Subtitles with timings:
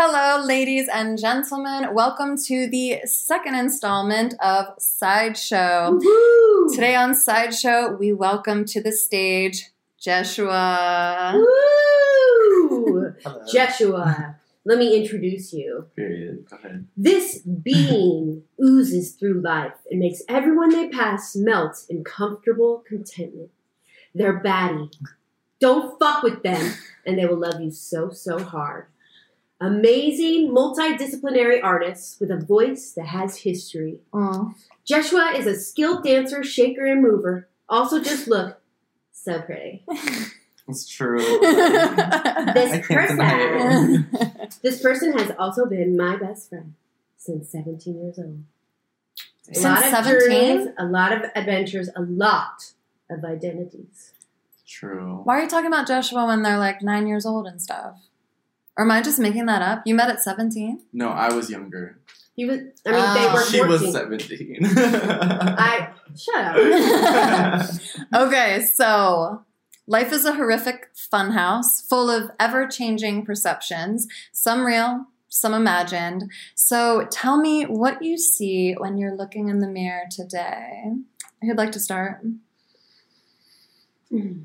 [0.00, 1.92] Hello, ladies and gentlemen.
[1.92, 5.98] Welcome to the second installment of Sideshow.
[6.72, 11.32] Today on Sideshow, we welcome to the stage Jeshua.
[11.34, 13.12] Woo!
[13.52, 15.86] Jeshua, let me introduce you.
[15.96, 16.46] Period.
[16.48, 16.86] Go ahead.
[16.96, 23.50] This being oozes through life and makes everyone they pass melt in comfortable contentment.
[24.14, 24.90] They're batty.
[25.58, 28.86] Don't fuck with them, and they will love you so, so hard.
[29.60, 33.98] Amazing multidisciplinary artist with a voice that has history.
[34.12, 37.48] Oh, Jeshua is a skilled dancer, shaker, and mover.
[37.68, 38.60] Also, just look
[39.12, 39.84] so pretty.
[40.68, 41.18] It's true.
[41.40, 44.54] This I can't deny it.
[44.62, 46.74] This person has also been my best friend
[47.16, 48.42] since 17 years old.
[49.56, 50.20] A lot of 17?
[50.20, 52.72] journeys, a lot of adventures, a lot
[53.10, 54.12] of identities.
[54.66, 55.22] True.
[55.24, 58.07] Why are you talking about Joshua when they're like nine years old and stuff?
[58.78, 59.82] Or am I just making that up?
[59.84, 60.80] You met at 17?
[60.92, 61.98] No, I was younger.
[62.36, 63.32] He was, I mean, they Oh.
[63.34, 63.50] were 14.
[63.50, 64.58] She was 17.
[64.62, 67.70] I, shut up.
[68.28, 69.42] Okay, so
[69.88, 76.30] life is a horrific funhouse full of ever changing perceptions, some real, some imagined.
[76.54, 80.84] So tell me what you see when you're looking in the mirror today.
[81.42, 82.20] Who'd like to start?
[84.10, 84.42] Hmm.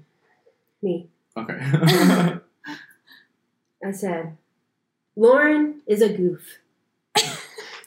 [0.82, 1.08] Me.
[1.38, 2.40] okay.
[3.86, 4.38] I said,
[5.16, 6.60] Lauren is a goof.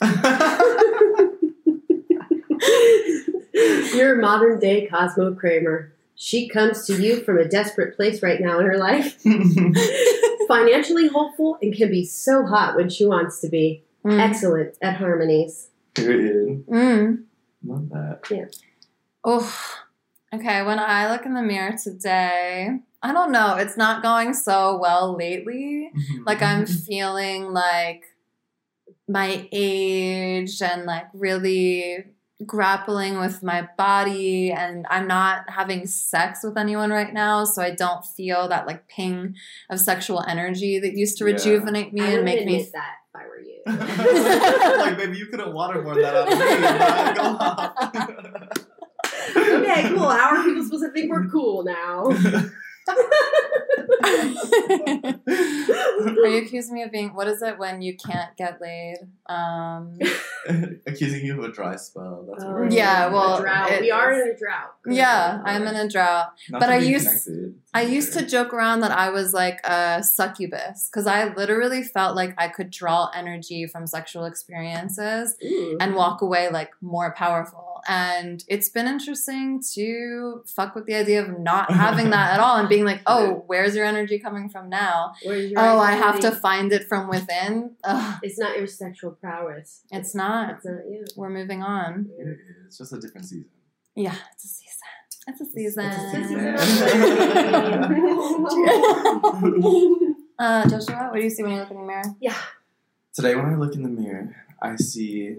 [3.95, 5.93] You're a modern day Cosmo Kramer.
[6.15, 9.21] She comes to you from a desperate place right now in her life.
[10.49, 13.83] Financially hopeful and can be so hot when she wants to be.
[14.05, 14.21] Mm.
[14.21, 15.69] Excellent at harmonies.
[15.95, 16.65] Period.
[16.67, 17.25] Mm.
[17.65, 18.21] Love that.
[18.31, 18.45] Yeah.
[19.25, 19.53] Oh,
[20.33, 20.63] okay.
[20.63, 23.55] When I look in the mirror today, I don't know.
[23.55, 25.93] It's not going so well lately.
[25.97, 26.25] Mm-hmm.
[26.25, 26.84] Like I'm mm-hmm.
[26.84, 28.03] feeling like
[29.06, 32.05] my age and like really
[32.45, 37.71] grappling with my body and I'm not having sex with anyone right now so I
[37.71, 39.37] don't feel that like ping
[39.71, 41.34] of sexual energy that used to Yeah.
[41.34, 43.62] rejuvenate me I and make me admit that if I were you.
[44.78, 47.16] like, baby, you couldn't waterboard that out of me.
[47.16, 48.56] Go off.
[49.37, 50.11] okay, cool.
[50.11, 52.11] How are people supposed to think we're cool now?
[52.88, 52.97] Are
[56.28, 58.97] you accusing me of being what is it when you can't get laid?
[59.26, 59.98] Um
[60.86, 62.24] Accusing you of a dry spell.
[62.28, 64.74] That's Oh, what we're Yeah, well, it we are in a drought.
[64.86, 66.32] yeah, I'm in a drought.
[66.50, 67.54] Not but I used- connected.
[67.74, 72.16] I used to joke around that I was like a succubus because I literally felt
[72.16, 75.76] like I could draw energy from sexual experiences Ooh.
[75.80, 77.75] and walk away like more powerful.
[77.88, 82.56] And it's been interesting to fuck with the idea of not having that at all
[82.56, 85.12] and being like, oh, where's your energy coming from now?
[85.24, 87.76] Where's your Oh, I have to find it from within.
[87.84, 89.82] Ugh, It's not your sexual prowess.
[89.91, 90.56] it's not.
[90.56, 91.04] It's not you.
[91.16, 92.08] We're moving on.
[92.19, 92.38] It
[92.69, 92.76] is.
[92.78, 93.47] Just a different season.
[93.94, 94.72] Yeah, it's a season.
[95.28, 95.86] It's a season.
[100.38, 102.04] uh, Joshua, what do you see when you look in the mirror?
[102.20, 102.36] yeah.
[103.14, 105.36] Today, when I look in the mirror, I see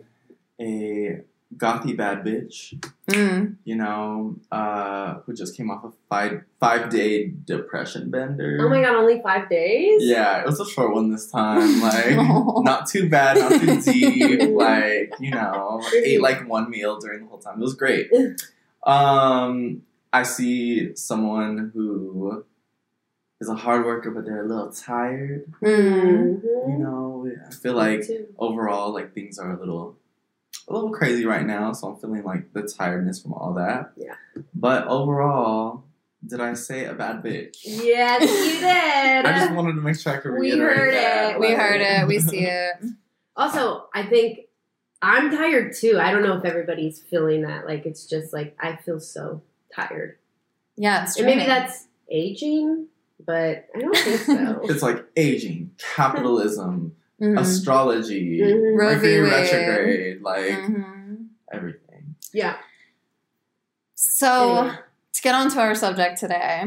[0.60, 1.22] a
[1.56, 2.78] gothy bad bitch.
[3.10, 3.56] Mm.
[3.64, 8.58] You know, uh, who just came off a five five day depression bender.
[8.62, 10.02] Oh my god, only five days?
[10.04, 11.80] Yeah, it was a short one this time.
[11.82, 12.62] Like, Oh.
[12.64, 14.50] not too bad, not too deep.
[14.52, 17.60] like, you know, ate like one meal during the whole time.
[17.60, 18.10] It was great.
[18.86, 19.84] Um,
[20.14, 22.44] I see someone who
[23.40, 25.46] is a hard worker, but they're a little tired.
[25.62, 26.42] Mm.
[26.42, 26.70] Mhm.
[26.72, 28.04] You know, I feel like
[28.38, 29.98] overall, like things are a little,
[30.68, 31.72] a little crazy right now.
[31.74, 33.92] So I'm feeling like the tiredness from all that.
[33.96, 34.16] Yeah.
[34.54, 35.84] But overall,
[36.26, 37.58] did I say a bad bitch?
[37.64, 39.26] Yes, you did.
[39.26, 41.36] I just wanted to make sure I could We heard that.
[41.36, 41.40] it.
[41.40, 42.08] We like- heard it.
[42.08, 42.74] We see it.
[43.36, 44.40] Also, I think
[45.02, 46.00] I'm tired too.
[46.00, 47.66] I don't know if everybody's feeling that.
[47.68, 49.44] Like it's just like I feel so
[49.74, 50.18] tired.
[50.76, 52.88] Yeah, it's And maybe that's aging,
[53.26, 54.62] but I don't think so.
[54.66, 57.40] It's like aging, capitalism, Mhm.
[57.40, 58.78] astrology, Mhm.
[58.78, 58.96] Roe v.
[58.96, 59.32] Mercury Wade.
[59.32, 61.28] retrograde, like Mhm.
[61.52, 62.16] everything.
[62.34, 62.58] Yeah.
[63.96, 64.76] So, Anyway.
[65.14, 66.66] to get onto our subject today,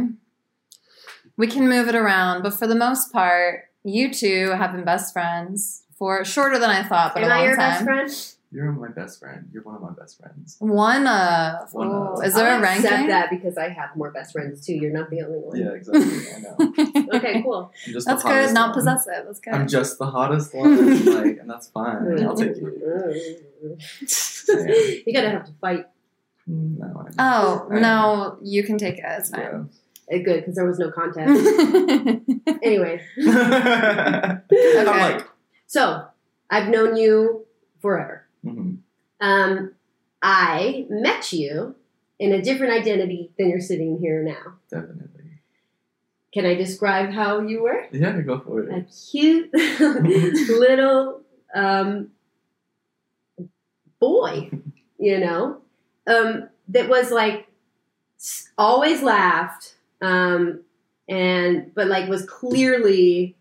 [1.37, 5.13] we can move it around, but for the most part, you two have been best
[5.13, 7.85] friends for shorter than I thought, but Am a I long your time.
[7.85, 8.35] best friend?
[8.53, 9.49] You're my best friend.
[9.53, 10.57] You're one of my best friends.
[10.59, 11.73] One of.
[11.73, 12.25] One of.
[12.25, 12.85] is there I'll a ranking?
[12.87, 14.73] accept that because I have more best friends too.
[14.75, 15.57] You're not the only one.
[15.57, 16.27] Yeah, exactly.
[16.35, 16.57] I know.
[17.17, 17.71] Okay, cool.
[17.87, 18.53] I'm just That's the good.
[18.53, 18.79] Not one.
[18.79, 19.25] possessive.
[19.25, 19.55] That's good.
[19.55, 22.21] I'm just the hottest one, like, and that's fine.
[22.27, 22.57] I'll take it.
[25.07, 25.87] you gotta have to fight.
[26.49, 29.05] No, oh I no, you can take it.
[29.07, 29.45] It's fine.
[29.45, 29.63] Uh,
[30.25, 31.31] Good, because there was no contest.
[32.65, 34.43] anyway, I'm
[34.87, 35.25] like,
[35.69, 36.05] so
[36.51, 37.47] I've known you
[37.81, 38.20] forever.
[38.45, 38.79] Mhm.
[39.21, 39.75] Um,
[40.23, 41.75] I met you
[42.19, 44.55] in a different identity than you're sitting here now.
[44.71, 45.07] definitely.
[46.33, 47.87] Can I describe how you were?
[47.93, 48.73] Yeah, go for it.
[48.73, 49.51] A cute
[50.49, 51.23] little
[51.55, 52.11] um,
[53.99, 54.51] boy,
[54.99, 55.59] you know,
[56.07, 57.49] um, that was like
[58.57, 60.61] always laughed, um,
[61.09, 63.37] and but like was clearly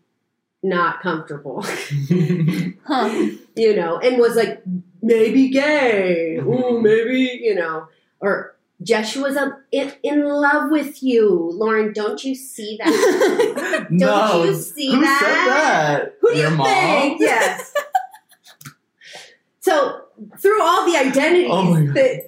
[0.63, 3.28] not comfortable, Huh.
[3.56, 4.63] you know, and was like
[5.01, 7.88] maybe gay, ooh, maybe you know,
[8.19, 11.92] or Joshua's um, in, in love with you, Lauren.
[11.94, 13.88] Don't you see that?
[13.98, 15.19] Don't you see who that?
[15.22, 16.16] said that?
[16.22, 16.66] Who do Your you mom?
[16.68, 17.19] think?
[17.22, 17.74] Yes.
[19.60, 20.01] so
[20.40, 22.22] through all the identities Oh that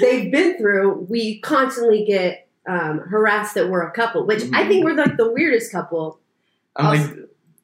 [0.00, 4.68] they've been through, we constantly get um, harassed that we're a couple, which I Mhm.
[4.68, 6.20] think we're like the weirdest couple.
[6.76, 7.16] I'm like,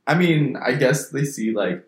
[0.07, 1.85] I mean, I guess they see like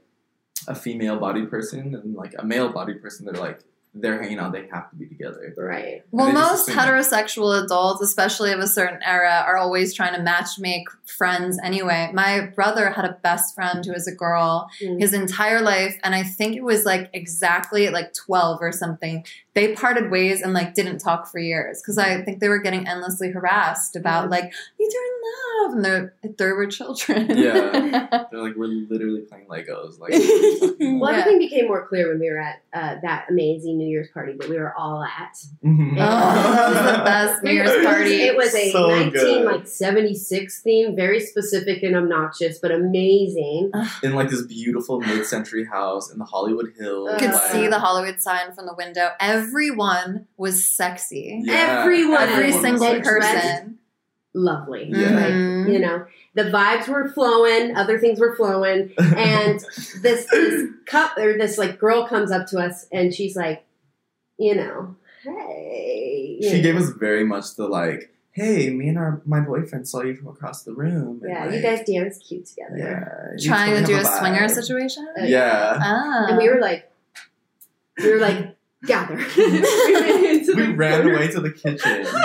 [0.69, 3.27] a female body person and like a male body person.
[3.27, 3.61] They're like,
[3.99, 4.53] they're hanging out.
[4.53, 5.55] They have to be together.
[5.57, 6.03] Right.
[6.11, 6.89] Well, most assume that.
[6.89, 12.11] heterosexual adults, especially of a certain era, are always trying to match make friends anyway.
[12.13, 15.01] My brother had a best friend who was a girl Mm.
[15.01, 19.25] his entire life, and I think it was like exactly at like 12 or something.
[19.57, 22.87] They parted ways and like didn't talk for years because I think they were getting
[22.87, 25.17] endlessly harassed about like, these are in
[25.65, 27.27] love, and they're, they were children.
[27.37, 28.07] Yeah.
[28.31, 29.99] They're like, we're literally playing Legos.
[29.99, 30.13] Like,
[31.01, 31.19] Well, Yeah.
[31.21, 34.49] everything became more clear when we were at uh, that amazing New Year's party that
[34.49, 35.35] we were all at.
[35.65, 35.93] Mhm.
[35.93, 38.23] Oh, that was the best New Year's party.
[38.23, 39.45] It was a So 19 good.
[39.47, 43.73] like 76 theme, very specific and obnoxious, but amazing.
[44.03, 47.09] in like this beautiful mid-century house in the Hollywood Hills.
[47.21, 49.11] You could see the Hollywood sign from the window.
[49.47, 51.41] Everyone was sexy.
[51.45, 52.23] Yeah, Everyone.
[52.23, 53.79] Every everyone single They person.
[54.35, 54.91] Lovely.
[54.91, 55.11] Yeah.
[55.11, 55.73] Like, Mhm.
[55.73, 56.05] you know,
[56.35, 59.61] the vibes were flowing, other things were flowing, and
[60.03, 63.65] this this cup or this like girl comes up to us and she's like,
[64.39, 66.37] you know, hey.
[66.41, 66.63] you she know.
[66.63, 70.29] gave us very much the like, hey, me and our my boyfriend saw you from
[70.29, 71.23] across the room.
[71.27, 72.77] Yeah, like, you guys dance cute together.
[72.77, 75.09] yeah, Trying to do a have swinger situation?
[75.19, 75.79] Uh, Yeah.
[75.81, 76.27] Ah.
[76.29, 76.91] And we were like,
[77.99, 79.17] we were like, gather.
[79.37, 81.17] we ran into we the ran corner.
[81.17, 82.07] away to the kitchen.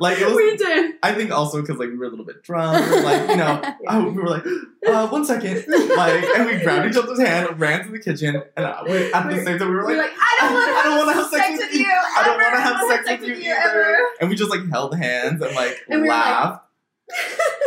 [0.00, 0.96] Like it was, We did.
[1.04, 4.02] I think also because like we were a little bit drunk, like you know, uh,
[4.04, 4.44] we were like,
[4.88, 8.66] uh, one second, like, and we grabbed each other's hand, ran to the kitchen, and
[8.66, 10.52] uh, we, at the We're- same time we were We like, were like, I don't
[10.52, 11.86] want to I don't wanna have sex with you.
[11.86, 13.98] I don't want to have sex with you either.
[14.20, 16.64] And we just like held hands and like And we laughed.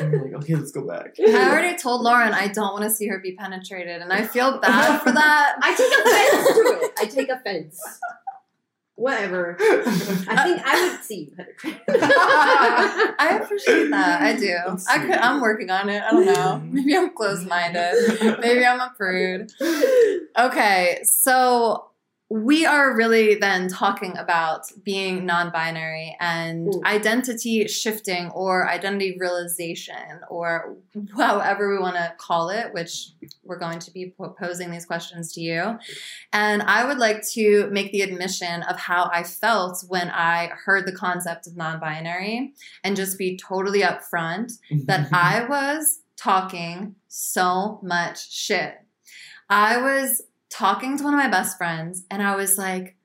[0.02, 1.16] and we were like, okay, let's go back.
[1.26, 4.60] I already told Lauren I don't want to see her be penetrated, and I feel
[4.60, 5.56] bad for that.
[5.62, 6.92] I take offense to it.
[7.00, 7.80] I take offense.
[8.98, 9.56] Whatever.
[9.60, 11.82] I uh, think I would see you penetrate.
[11.88, 14.22] I appreciate that.
[14.24, 14.58] I do.
[14.90, 15.12] I could.
[15.12, 16.02] I'm working on it.
[16.02, 16.60] I don't know.
[16.66, 18.40] Maybe I'm closed-minded.
[18.40, 19.52] Maybe I'm a prude.
[20.36, 21.92] Okay, so
[22.30, 26.82] we are really then talking about being non binary and Ooh.
[26.86, 30.76] identity shifting or identity realization or
[31.16, 33.12] however we want to call it, which
[33.44, 35.80] we're going to be posing these questions to you.
[36.34, 40.86] And I would like to make the admission of how I felt when I heard
[40.86, 42.54] the concept of non binary
[42.84, 48.74] and just be totally upfront that I was talking so much shit.
[49.50, 50.24] I was
[50.58, 52.96] talking to one of my best friends and I was like,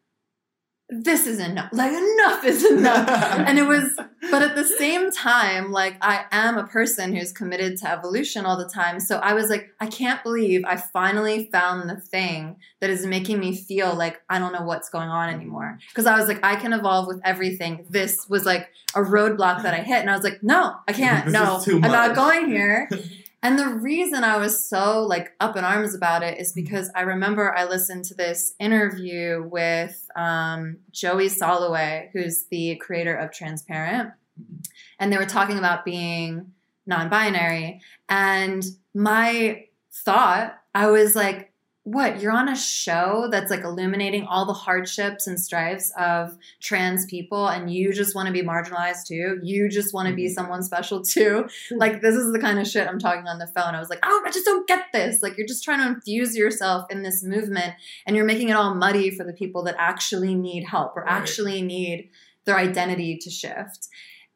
[0.88, 1.70] this is enough.
[1.72, 3.08] Like, enough is enough.
[3.46, 3.98] and it was,
[4.30, 8.58] but at the same time, like, I am a person who's committed to evolution all
[8.58, 9.00] the time.
[9.00, 13.40] So I was like, I can't believe I finally found the thing that is making
[13.40, 15.78] me feel like I don't know what's going on anymore.
[15.88, 17.86] Because I was like, I can evolve with everything.
[17.88, 20.00] This was like a roadblock that I hit.
[20.00, 21.22] And I was like, no, I can't.
[21.32, 22.90] No, I'm not going here.
[23.42, 26.60] And the reason I was so like up in arms about it Mm-hmm.
[26.62, 33.14] because I remember I listened to this interview with um, Joey Soloway, who's the creator
[33.16, 34.64] of Transparent, Mhm.
[34.98, 36.52] and they were talking about being
[36.86, 37.80] non-binary.
[38.08, 39.66] And my
[40.04, 41.51] thought, I was like,
[41.84, 42.20] "What?
[42.20, 47.48] You're on a show that's like illuminating all the hardships and strifes of trans people,
[47.48, 49.40] and you just want to be marginalized too.
[49.42, 50.34] You just want to be Mhm.
[50.34, 53.74] someone special too." like this is the kind of shit I'm talking on the phone.
[53.74, 55.22] I was like, oh, I just don't get this.
[55.22, 57.74] Like you're just trying to infuse yourself in this movement,
[58.06, 61.12] and you're making it all muddy for the people that actually need help or Right.
[61.12, 62.10] actually need
[62.44, 63.88] their identity to shift.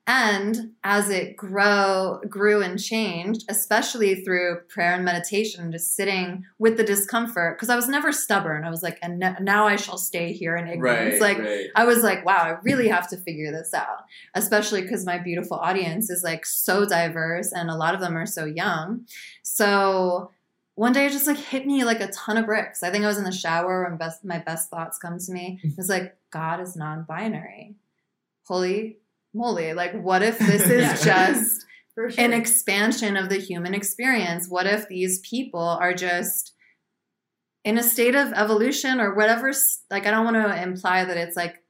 [0.08, 6.44] And as it grow grew and changed, especially through prayer and meditation, and just sitting
[6.60, 8.62] with the discomfort, because I was never stubborn.
[8.62, 11.20] I was like, and now I shall stay here in ignorance.
[11.20, 11.36] Right.
[11.36, 11.66] like right.
[11.74, 15.56] I was like, wow, I really have to figure this out, especially because my beautiful
[15.56, 19.06] audience is like so diverse and a lot of them are so young.
[19.42, 20.30] So
[20.76, 22.84] one day it just like hit me like a ton of bricks.
[22.84, 25.58] I think I was in the shower when best, my best thoughts come to me.
[25.64, 25.72] Mm.
[25.72, 27.74] It was like, God is non binary.
[28.44, 28.98] Holy
[29.36, 29.74] moly.
[29.74, 31.66] Like, what if this is just
[31.96, 32.10] sure.
[32.18, 34.48] an expansion of the human experience.
[34.48, 36.52] What if these people are just
[37.64, 39.52] in a state of evolution or whatever?
[39.90, 41.62] Like, I don't want to imply that it's like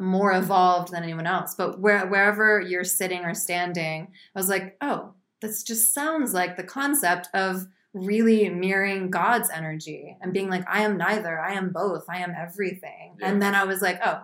[0.00, 4.76] more evolved than anyone else, but where, wherever you're sitting or standing, I was like,
[4.80, 10.64] oh, this just sounds like the concept of really mirroring God's energy and being like,
[10.68, 13.16] I am neither, I am both, I am everything.
[13.18, 13.28] Yeah.
[13.28, 14.22] And then I was like, oh,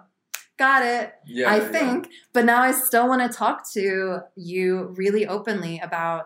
[0.67, 1.05] got it.
[1.27, 1.69] yeah, I yeah.
[1.77, 1.99] think,
[2.35, 6.23] but now I still want to talk to you really openly about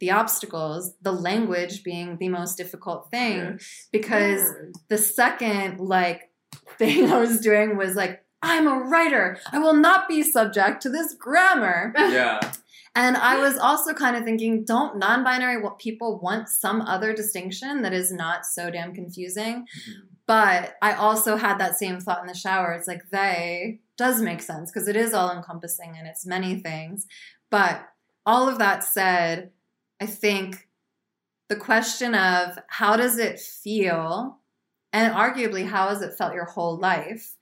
[0.00, 3.36] the obstacles, the language being the most difficult thing.
[3.38, 3.88] Yes.
[3.92, 4.70] Because Yeah.
[4.88, 6.20] the second like
[6.78, 9.38] thing I was doing was like, I'm a writer.
[9.52, 11.92] I will not be subject to this grammar.
[11.96, 12.40] Yeah.
[12.96, 17.82] And I was also kind of thinking, don't non binary people want some other distinction
[17.82, 19.54] that is not so damn confusing?
[19.62, 20.09] Mm-hmm.
[20.30, 22.70] But I also had that same thought in the shower.
[22.70, 27.08] It's like they does make sense because it is all encompassing and it's many things.
[27.50, 27.82] But
[28.24, 29.50] all of that said,
[30.00, 30.68] I think
[31.48, 34.38] the question of how does it feel,
[34.92, 37.34] and arguably how has it felt your whole life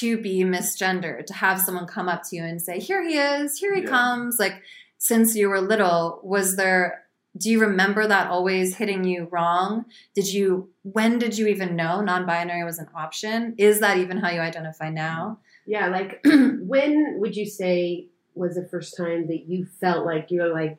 [0.00, 3.56] to be misgendered, to have someone come up to you and say, Here he is,
[3.56, 3.88] here he Yeah.
[3.88, 4.36] comes.
[4.38, 4.60] Like,
[4.98, 7.03] since you were little, was there,
[7.36, 9.86] do you remember that always hitting you wrong?
[10.14, 13.54] Did you, when did you even know non binary was an option?
[13.58, 15.38] Is that even how you identify now?
[15.66, 20.52] Yeah, like when would you say was the first time that you felt like you're
[20.52, 20.78] like,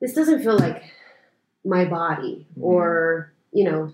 [0.00, 0.82] this doesn't feel like
[1.64, 2.62] my body, Mhm.
[2.62, 3.92] or you know,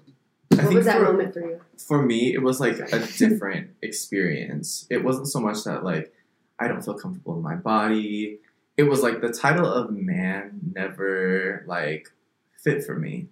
[0.52, 1.60] I what was that for- moment for you?
[1.86, 4.86] for me, it was like a different experience.
[4.90, 6.12] It wasn't so much that like
[6.58, 8.38] I don't feel comfortable in my body.
[8.78, 12.08] It was like the title of man never like
[12.64, 13.26] fit for me.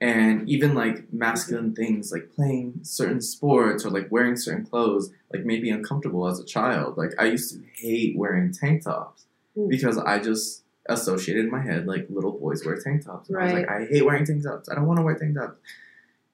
[0.00, 5.44] And even like masculine things like playing certain sports or like wearing certain clothes like
[5.44, 6.98] made me uncomfortable as a child.
[6.98, 9.68] Like I used to hate wearing tank tops Mm.
[9.68, 13.28] because I just associated in my head like little boys wear tank tops.
[13.28, 13.82] And I was like, Right.
[13.82, 14.68] I hate wearing tank tops.
[14.70, 15.58] I don't want to wear tank tops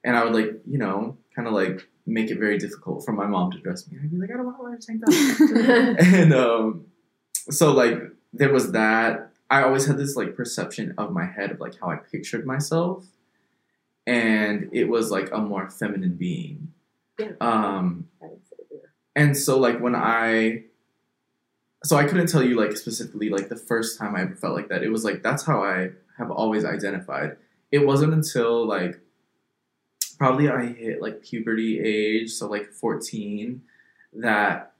[0.05, 3.27] and I would like, you know, kind of like make it very difficult for my
[3.27, 3.97] mom to dress me.
[4.01, 5.13] I'd be like, I don't want to wear a tank top.
[6.23, 6.85] and um,
[7.51, 7.99] so like
[8.33, 9.31] there was that.
[9.49, 13.05] I always had this like perception of my head of like how I pictured myself,
[14.05, 16.73] and it was like a more feminine being.
[17.17, 17.31] Yeah.
[17.41, 18.07] Um,
[19.15, 20.63] and so like when I
[21.83, 24.69] so I couldn't tell you like specifically like the first time I ever felt like
[24.69, 24.83] that.
[24.83, 27.37] It was like that's how I have always identified.
[27.71, 28.99] It wasn't until like
[30.17, 33.61] probably I hit like puberty age, so like 14,
[34.13, 34.73] that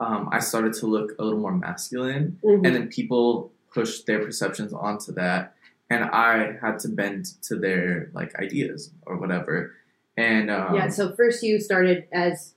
[0.00, 2.38] um, I started to look a little more masculine.
[2.42, 2.66] Mhm.
[2.66, 5.54] And then people pushed their perceptions onto that.
[5.88, 9.74] And I had to bend to their like ideas or whatever.
[10.16, 12.54] And um, yeah, so first you started as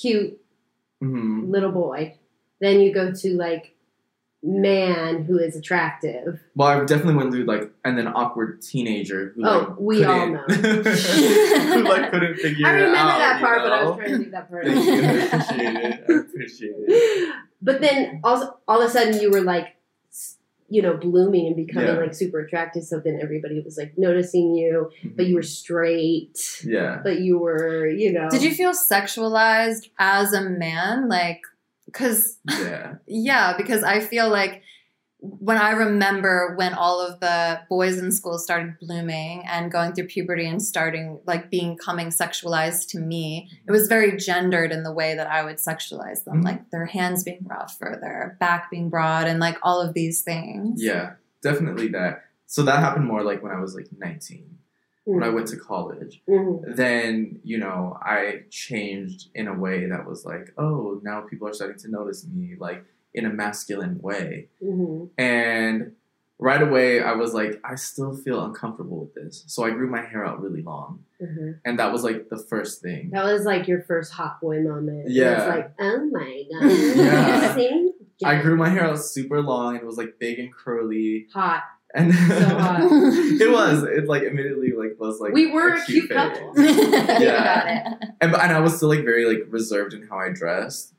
[0.00, 0.40] cute
[1.02, 1.50] mhm.
[1.50, 2.18] little boy,
[2.60, 3.71] then you go to like
[4.42, 6.40] man who is attractive.
[6.56, 10.20] Well, I definitely went through like and then awkward teenager who Oh, like, we all
[10.20, 10.32] couldn't-
[10.62, 10.92] know.
[10.92, 13.18] who like couldn't figure I remember out.
[13.18, 14.66] that you part, but I was trying to leave that part.
[14.66, 14.92] Thank you.
[14.92, 16.04] I appreciate it.
[16.08, 17.34] I appreciate it.
[17.64, 19.76] But then also all of a sudden you were like
[20.68, 22.00] you know, blooming and becoming Yeah.
[22.00, 22.84] like super attractive.
[22.84, 25.16] So then everybody was like noticing you, mm-hmm.
[25.16, 26.98] but you were straight, yeah.
[27.04, 28.30] but you were, you know.
[28.30, 31.10] Did you feel sexualized as a man?
[31.10, 31.42] Like,
[31.92, 32.94] because Yeah.
[33.06, 34.62] Yeah, because I feel like
[35.24, 40.08] when I remember when all of the boys in school started blooming and going through
[40.08, 44.92] puberty and starting like being coming sexualized to me, it was very gendered in the
[44.92, 46.44] way that I would sexualize them, Mhm.
[46.44, 50.22] like their hands being rough or their back being broad and like all of these
[50.22, 50.82] things.
[50.82, 51.12] Yeah.
[51.40, 52.24] Definitely that.
[52.46, 54.51] so that happened more like when I was like 19,
[55.04, 55.34] when I Mm.
[55.34, 56.22] went to college.
[56.28, 56.76] Mhm.
[56.76, 61.52] Then, you know, I changed in a way that was like, oh, now people are
[61.52, 64.48] starting to notice me, like in a masculine way.
[64.62, 65.10] Mhm.
[65.18, 65.92] And
[66.38, 69.44] right away, I was like, I still feel uncomfortable with this.
[69.48, 71.04] So I grew my hair out really long.
[71.20, 71.58] Mhm.
[71.64, 73.10] And that was like the first thing.
[73.12, 75.08] That was like your first hot boy moment.
[75.10, 75.46] Yeah.
[75.46, 76.70] Like, oh my god.
[76.96, 77.88] Yeah.
[78.24, 81.26] I grew my hair out super long and it was like big and curly.
[81.32, 81.62] hot.
[81.94, 82.80] And hot.
[82.82, 83.82] it was.
[83.82, 86.16] It like immediately like was like we were a cute phase.
[86.16, 86.52] couple.
[86.56, 87.94] Yeah.
[88.20, 90.94] and and I was still like very like reserved in how I dressed,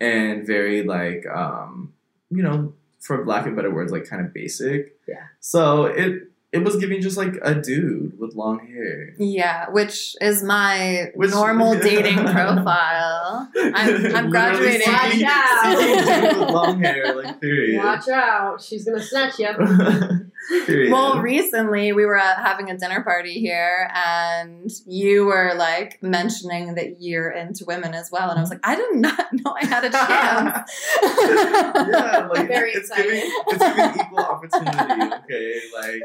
[0.00, 1.92] and very like um
[2.30, 4.96] you know for lack of better words like kind of basic.
[5.08, 5.24] Yeah.
[5.40, 9.14] So it it was giving just like a dude with long hair.
[9.18, 13.48] Yeah, which is my Which- normal dating profile.
[13.56, 14.90] I'm, I'm graduating.
[14.92, 15.78] Watch out.
[15.78, 17.82] dude with long hair, like period.
[17.84, 18.62] Watch out.
[18.62, 19.48] She's gonna snatch you.
[20.66, 20.92] period.
[20.92, 26.74] Well, recently we were uh, having a dinner party here, and you were like mentioning
[26.76, 29.66] that you're into women as well, and I was like, I did not know I
[29.66, 30.72] had a chance.
[31.02, 33.10] yeah, like Very it's excited.
[33.10, 35.14] giving it's giving equal opportunity.
[35.24, 36.02] Okay, like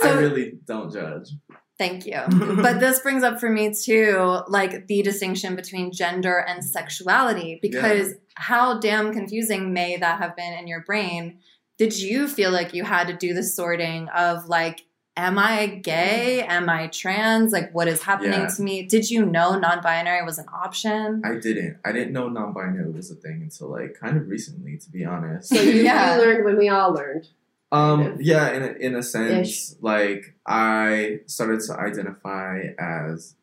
[0.00, 1.30] I So really don't judge.
[1.78, 2.20] thank you.
[2.62, 8.14] But this brings up for me too, like the distinction between gender and sexuality, because
[8.34, 11.38] how damn confusing may that have been in your brain?
[11.78, 14.80] Did you feel like you had to do the sorting of like,
[15.16, 16.42] am I gay?
[16.42, 17.52] Am I trans?
[17.52, 18.46] Like, what is happening Yeah.
[18.48, 18.82] to me?
[18.86, 21.22] Did you know non binary was an option?
[21.24, 21.78] I didn't.
[21.84, 25.48] I didn't know non-binary was a thing until like kind of recently, to be honest.
[25.50, 26.16] So you, Yeah.
[26.16, 27.28] you learned when we all learned.
[27.70, 29.82] Um, yeah, in a, in a sense, Ish.
[29.82, 33.34] like I started to identify as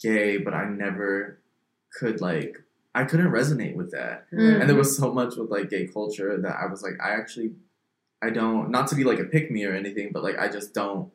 [0.00, 1.40] gay, but I never
[1.98, 2.56] could like
[2.94, 4.24] I couldn't resonate with that.
[4.32, 4.60] Mm.
[4.60, 7.52] And there was so much with like gay culture that I was like, I actually
[8.22, 10.72] I don't not to be like a pick me or anything, but like I just
[10.72, 11.12] don't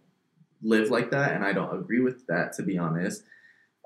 [0.61, 3.23] live like that and I don't agree with that to be honest.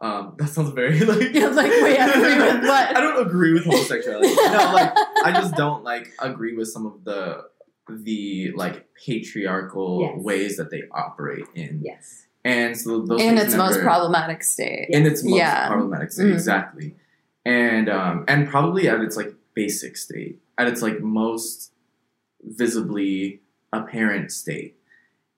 [0.02, 2.98] Um, that sounds very like You're like, wait, agree with what?
[2.98, 4.36] I don't agree with homosexuality.
[4.36, 4.92] no, like
[5.24, 7.46] I just don't like agree with some of the
[7.90, 10.24] the like patriarchal Yes.
[10.24, 11.82] ways that they operate in.
[11.84, 12.26] Yes.
[12.44, 14.88] And so those in its most problematic state.
[14.90, 15.68] in its most Yeah.
[15.68, 16.34] problematic state, Mhm.
[16.34, 16.96] exactly.
[17.46, 21.72] And um and probably at its like basic state, at its like most
[22.44, 23.42] visibly
[23.74, 24.78] apparent state.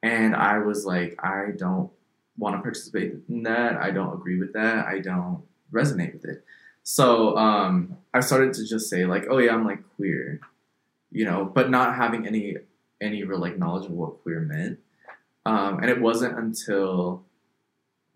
[0.03, 1.89] And I was like, I don't
[2.37, 3.77] want to participate in that.
[3.77, 4.85] I don't agree with that.
[4.85, 6.43] I don't resonate with it.
[6.83, 10.39] So um I started to just say like, oh yeah, I'm like queer,
[11.11, 12.57] you know, but not having any
[12.99, 14.79] any real like knowledge of what queer meant.
[15.45, 17.23] Um, and it wasn't until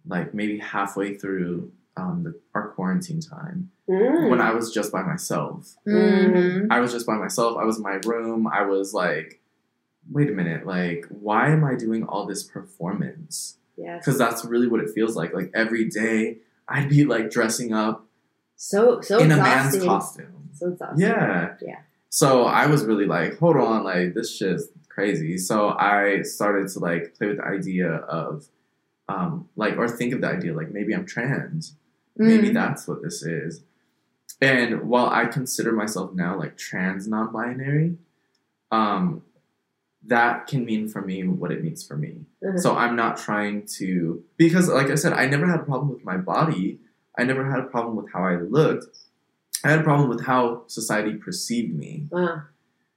[0.08, 4.30] like maybe halfway through um, the, our quarantine time Mm.
[4.30, 5.76] when I was just by myself.
[5.86, 6.68] Mhm.
[6.72, 7.58] I was just by myself.
[7.58, 8.48] I was in my room.
[8.48, 9.42] I was like,
[10.10, 13.58] wait a minute, like, why am I doing all this performance?
[13.76, 14.00] yes.
[14.06, 15.34] Because that's really what it feels like.
[15.34, 16.38] Like every day,
[16.70, 18.06] I'd be like dressing up
[18.56, 20.50] So so in a man's costume.
[20.54, 21.00] So exhausting.
[21.08, 21.56] Yeah.
[21.62, 21.80] Yeah.
[22.14, 25.38] So I was really like, hold on, like this shit's crazy.
[25.38, 28.48] So I started to like play with the idea of
[29.08, 31.76] um like or think of the idea like maybe I'm trans.
[32.18, 32.54] Maybe Mm.
[32.54, 33.64] that's what this is.
[34.42, 37.98] And while I consider myself now like trans non-binary,
[38.72, 39.24] um
[40.06, 42.26] that can mean for me what it means for me.
[42.46, 42.58] Uh-huh.
[42.58, 46.04] So I'm not trying to because like I said, I never had a problem with
[46.04, 46.80] my body.
[47.18, 48.86] I never had a problem with how I looked.
[49.64, 52.08] I had a problem with how society perceived me.
[52.10, 52.44] Wow.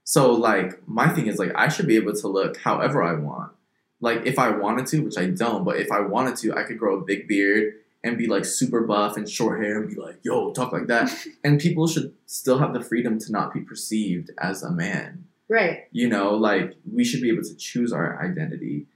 [0.05, 3.53] So like my thing is like I should be able to look however I want.
[4.01, 6.79] Like if I wanted to, which I don't, but if I wanted to, I could
[6.79, 10.19] grow a big beard and be like super buff and short hair and be like,
[10.23, 11.11] yo, talk like that.
[11.45, 15.25] and people should still have the freedom to not be perceived as a man.
[15.49, 15.85] Right.
[15.91, 18.87] You know, like we should be able to choose our identity.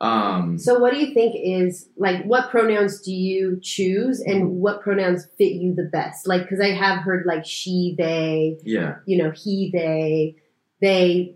[0.00, 4.82] Um So what do you think is like what pronouns do you choose and what
[4.82, 6.26] pronouns fit you the best?
[6.28, 8.96] Like cuz I have heard like she they, yeah.
[9.06, 10.36] you know, he they,
[10.80, 11.34] they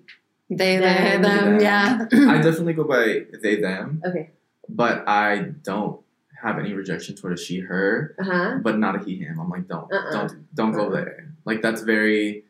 [0.51, 1.23] They, they, Them.
[1.23, 2.07] them, yeah.
[2.13, 4.31] I definitely go by they them, okay.
[4.69, 6.01] but I don't
[6.43, 8.17] have any rejection toward a she her.
[8.21, 8.59] Uh-huh.
[8.61, 9.39] but not a he him.
[9.39, 10.11] I'm like, don't Uh-uh.
[10.13, 10.97] don't don't go Uh-uh.
[10.97, 11.35] there.
[11.45, 12.45] Like that's very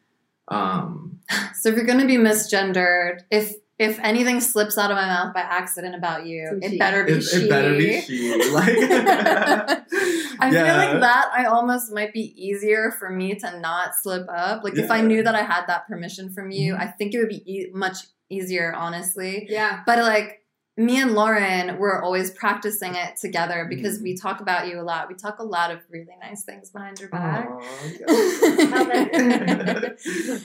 [0.49, 1.21] um
[1.61, 5.33] So if you're going to be misgendered, if if anything slips out of my mouth
[5.35, 7.37] by accident about you, It's it better be it, she.
[7.45, 8.51] it better be she.
[8.53, 8.69] Like
[10.43, 14.63] I feel like that I almost might be easier for me to not slip up.
[14.65, 16.81] Like if I knew that I had that permission from you, Mhm.
[16.81, 17.97] I think it would be e- much
[18.29, 19.47] easier, honestly.
[19.49, 19.81] Yeah.
[19.87, 20.40] But like
[20.77, 24.03] me and Lauren, we're always practicing it together because Mhm.
[24.03, 25.09] we talk about you a lot.
[25.09, 27.49] We talk a lot of really nice things behind your back.
[27.51, 27.61] Aw,
[28.01, 29.91] yeah.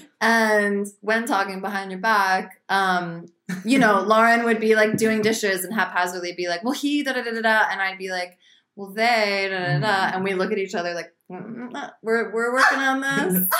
[0.21, 3.27] And when talking behind your back, um,
[3.63, 7.13] you know, Lauren would be like doing dishes and haphazardly be like, well, he, da
[7.13, 7.63] da da da da.
[7.71, 8.37] And I'd be like,
[8.75, 10.15] well, they, da da da.
[10.15, 13.49] And we look at each other like, "Mm, mm, we're, we're working on this.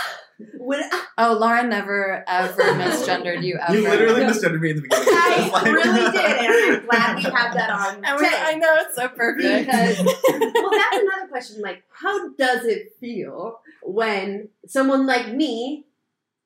[0.58, 0.82] When
[1.18, 3.78] Oh, Lauren never ever misgendered you ever.
[3.78, 5.08] You literally misgendered me in the beginning.
[5.10, 8.40] I Like- really did, and I'm glad we have that on And we, tape.
[8.40, 9.68] I know it's so perfect.
[9.68, 11.62] Because well, that's another question.
[11.62, 15.86] Like, how does it feel when someone like me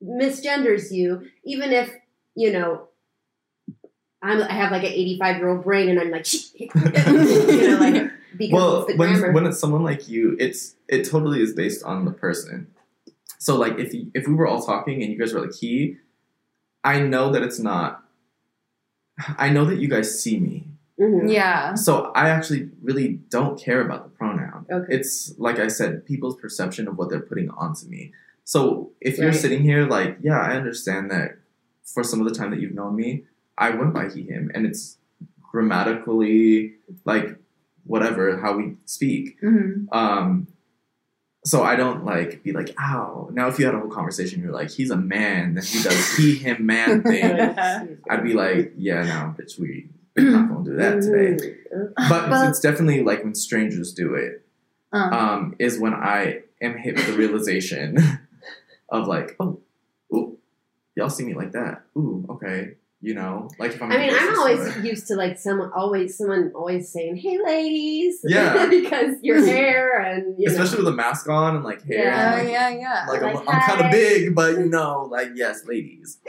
[0.03, 1.91] misgenders you, even if
[2.35, 2.87] you know
[4.21, 7.77] I'm, I have like an 85 year old brain, and I'm like, "Shit," you know,
[7.79, 11.53] like because well, it's the when when it's someone like you, it's it totally is
[11.53, 12.67] based on the person.
[13.39, 15.97] So like if if we were all talking and you guys were like he,
[16.83, 18.03] I know that it's not.
[19.37, 20.65] I know that you guys see me,
[20.99, 21.29] Mhm.
[21.31, 21.73] yeah.
[21.73, 24.65] so I actually really don't care about the pronoun.
[24.71, 24.95] Okay.
[24.95, 28.13] It's like I said, people's perception of what they're putting onto me.
[28.45, 29.35] So if you're Right.
[29.35, 31.37] sitting here, like, yeah, I understand that
[31.83, 33.25] for some of the time that you've known me,
[33.57, 34.97] I went by he, him, and it's
[35.51, 36.75] grammatically
[37.05, 37.37] like
[37.83, 39.37] whatever how we speak.
[39.41, 40.47] hmm Um,
[41.49, 43.29] so I don't like be like, ow.
[43.33, 46.15] Now, if you had a whole conversation, you're like, he's a man, then he does
[46.17, 47.25] he, him, man thing.
[48.09, 51.55] I'd be like, yeah, no, bitch, we, we're not gonna do that today.
[51.75, 51.93] Mhm.
[52.09, 54.45] But But- it's definitely like when strangers do it,
[54.91, 57.97] Uh, um, is when I am hit with the realization
[58.89, 59.59] of like, oh,
[60.13, 60.37] ooh,
[60.95, 61.83] y'all see me like that.
[61.97, 62.73] Ooh, okay.
[63.01, 64.83] You know, like if I'm I mean, I'm always store.
[64.83, 68.65] used to like someone always someone always saying, "Hey, ladies," Yeah.
[68.69, 72.03] because your hair and you especially know, with a mask on and like hair.
[72.03, 72.33] Yeah.
[72.33, 73.05] oh and, like, yeah, yeah.
[73.07, 76.17] like, I'm, I'm kind of big, but you know, like yes, ladies.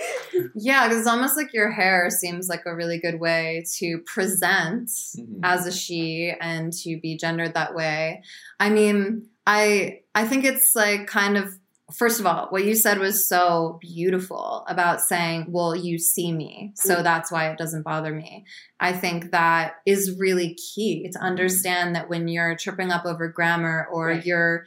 [0.55, 4.87] Yeah, because it's almost like your hair seems like a really good way to present
[4.89, 5.41] Mhm.
[5.43, 8.23] as a she and to be gendered that way.
[8.61, 11.53] I mean, I I think it's like kind of
[11.97, 16.73] first of all, what you said was so beautiful about saying, "Well, you see me,
[16.75, 17.03] so Mm.
[17.05, 18.45] that's why it doesn't bother me."
[18.79, 23.87] I think that is really key to understand that when you're tripping up over grammar
[23.93, 24.25] or Right.
[24.27, 24.67] you're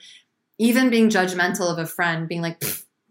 [0.60, 2.64] even being judgmental of a friend, being like,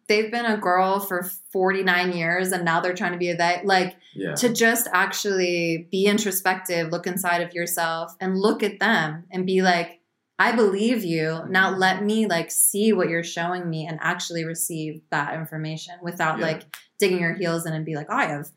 [0.08, 1.22] they've been a girl for
[1.52, 4.34] 49 years and now they're trying to be a they, like, Yeah.
[4.34, 9.62] to just actually be introspective, look inside of yourself and look at them and be
[9.62, 10.00] like,
[10.38, 11.40] I believe you.
[11.48, 16.38] Now let me like see what you're showing me and actually receive that information without
[16.38, 16.46] Yeah.
[16.46, 18.48] like digging your heels in and be like, oh, I have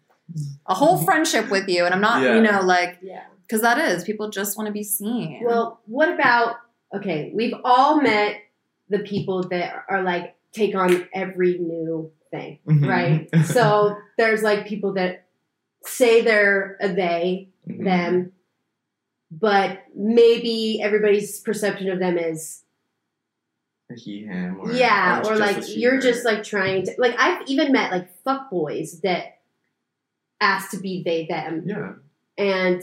[0.65, 2.35] a whole friendship with you and I'm not, Yeah.
[2.35, 3.23] you know, like yeah.
[3.43, 5.41] because that is people just want to be seen.
[5.45, 6.55] Well, what about
[6.95, 7.31] okay?
[7.35, 8.37] We've all met
[8.89, 12.87] the people that are like take on every new thing, Mhm.
[12.87, 13.29] right?
[13.45, 15.25] so there's like people that
[15.83, 17.83] say they're a they, Mhm.
[17.83, 18.31] them,
[19.31, 22.63] but maybe everybody's perception of them is
[23.91, 27.47] A he, him, or yeah, it's or like you're just like trying to like I've
[27.47, 29.39] even met like fuck boys that
[30.41, 31.93] ask to be they them, yeah.
[32.37, 32.81] and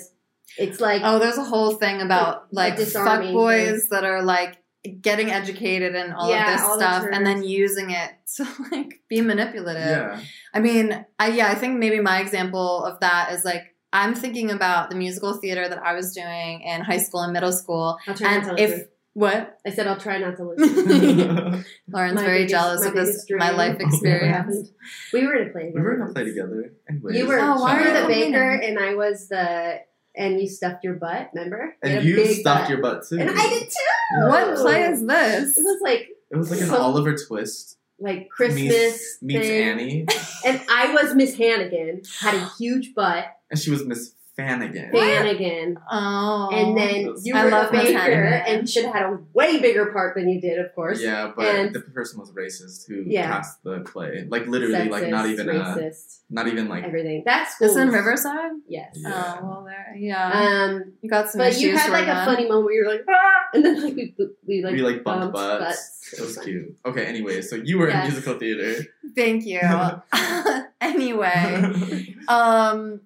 [0.58, 4.04] it's like oh, there's a whole thing about The- like the disarming fuck boys that
[4.04, 4.58] are like
[5.00, 8.46] getting educated and all Yeah, of this all the stuff and then using it to
[8.72, 9.82] like be manipulative.
[9.86, 10.20] Yeah.
[10.52, 14.50] I mean, I, yeah, I think maybe my example of that is like I'm thinking
[14.50, 18.14] about the musical theater that I was doing in high school and middle school, I'll
[18.14, 18.88] try not and to if listen.
[19.14, 21.64] what I said I'll try not to listen.
[21.88, 24.70] Lauren's My very biggest- jealous of this dream my life experience.
[25.12, 25.70] We were in a play.
[25.74, 26.72] we were together gonna play together.
[26.88, 28.76] Anyways, You were, Oh, why you were the baker, complaining?
[28.76, 29.80] and I was the,
[30.16, 31.30] and you stuffed your butt.
[31.34, 31.76] Remember?
[31.82, 32.70] and you big stuffed butt.
[32.70, 33.18] your butt too.
[33.18, 34.26] and I did too.
[34.28, 35.58] What play is this?
[35.58, 39.46] It was like It was like an So- Oliver Twist like Christmas meets, meets.
[39.46, 40.06] Annie,
[40.44, 44.90] and I was Miss Hannigan, had a huge butt, and she was Miss Fanigan.
[44.94, 48.32] Hannigan, Oh, and then you I were love the Miss baker, Hannigan.
[48.60, 51.02] and should have had a way bigger part than you did, of course.
[51.02, 53.26] Yeah, but And- the person was racist who Yeah.
[53.26, 54.24] cast the play.
[54.28, 55.90] Like literally, like not Sexist, even a,
[56.30, 57.22] not even like everything.
[57.26, 58.52] That's this in Riverside.
[58.66, 58.96] Yes.
[58.96, 59.38] Yeah.
[59.42, 60.30] Oh well, there, yeah.
[60.70, 62.24] Um, you got some but you had like a Rohan.
[62.26, 63.48] funny moment where you were like, ah!
[63.54, 64.14] and then like we
[64.48, 66.14] we like we like bumped, bumped butts.
[66.16, 66.74] It was cute.
[66.86, 68.06] Okay, anyway, so you were Yes.
[68.06, 68.82] in musical theater.
[69.14, 69.60] Thank you.
[70.80, 73.00] anyway, um,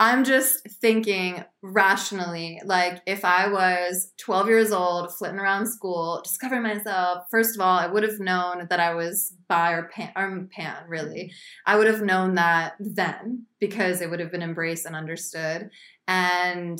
[0.00, 2.58] I'm just thinking rationally.
[2.64, 7.78] Like, if I was 12 years old, flitting around school, discovering myself, first of all,
[7.78, 11.34] I would have known that I was bi or pan, or pan, really.
[11.66, 15.68] I would have known that then because it would have been embraced and understood.
[16.08, 16.78] And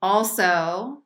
[0.00, 1.02] also,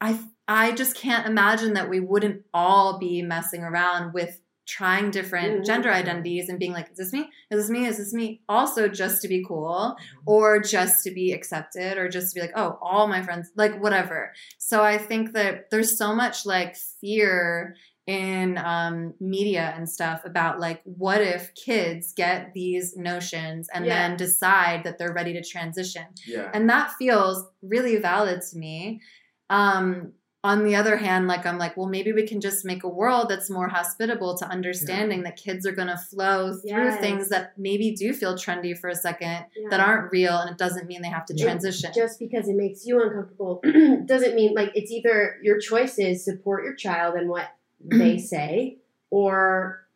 [0.00, 5.60] I I just can't imagine that we wouldn't all be messing around with trying different
[5.62, 5.66] Mhm.
[5.66, 7.28] gender identities and being like, is this me?
[7.50, 7.86] Is this me?
[7.86, 8.40] Is this me?
[8.48, 12.52] Also, just to be cool or just to be accepted or just to be like,
[12.56, 14.32] oh, all my friends, like whatever.
[14.58, 17.74] So I think that there's so much like fear
[18.06, 24.08] in um, media and stuff about like what if kids get these notions and Yeah.
[24.08, 26.50] then decide that they're ready to transition Yeah.
[26.54, 29.00] and that feels really valid to me
[29.48, 32.88] um on the other hand like i'm like well maybe we can just make a
[32.88, 37.00] world that's more hospitable to understanding that kids are going to flow through Yes.
[37.00, 39.68] things that maybe do feel trendy for a second Yeah.
[39.70, 41.44] that aren't real and it doesn't mean they have to Yeah.
[41.44, 43.60] transition just because it makes you uncomfortable
[44.06, 47.46] doesn't mean like it's either your choice is support your child and what
[47.84, 48.78] they say
[49.10, 49.86] or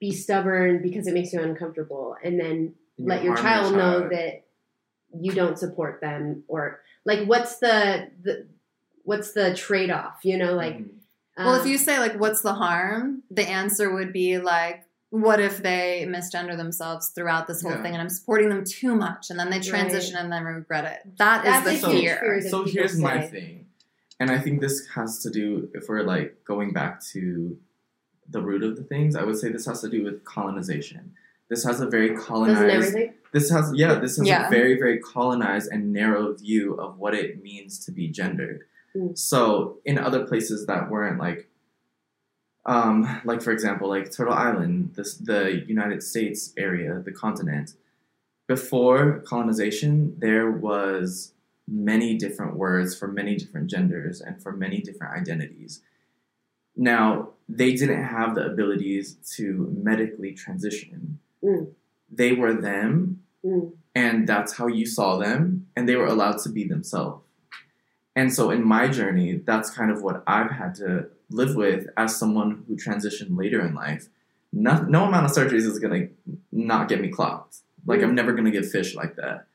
[0.00, 4.08] be stubborn because it makes you uncomfortable and then You let your harm child know
[4.08, 4.44] that
[5.18, 8.46] you don't support them or like what's the, the
[9.06, 10.88] what's the trade-off you know like Mhm.
[11.38, 15.40] well if um, you say like what's the harm the answer would be like what
[15.40, 17.82] if they misgender themselves throughout this whole Yeah.
[17.82, 21.16] thing and i'm supporting them too much and then they transition and then regret it
[21.18, 22.40] that is That's the a fear fear.
[22.42, 23.66] so people here's my thing
[24.20, 27.56] and i think this has to do if we're like going back to
[28.28, 31.12] the root of the things i would say this has to do with colonization
[31.48, 32.96] this has a very colonized
[33.32, 34.48] this has yeah this has Yeah.
[34.48, 38.64] a very very colonized and narrow view of what it means to be gendered
[38.96, 39.18] Mm.
[39.18, 41.40] so in other places that weren't like
[42.64, 47.74] um like for example like turtle island this the united states area the continent
[48.46, 51.32] before colonization there was
[51.68, 55.80] many different words for many different genders and for many different identities
[56.76, 59.44] now they didn't have the abilities to
[59.90, 61.64] medically transition Mm.
[62.10, 63.72] they were them Mm.
[63.94, 65.40] and that's how you saw them
[65.76, 67.22] and they were allowed to be themselves
[68.16, 72.16] and so in my journey that's kind of what i've had to live with as
[72.16, 74.06] someone who transitioned later in life.
[74.52, 78.32] No, no amount of surgeries is going to not get me clocked like i'm never
[78.32, 79.46] going to get fish like that.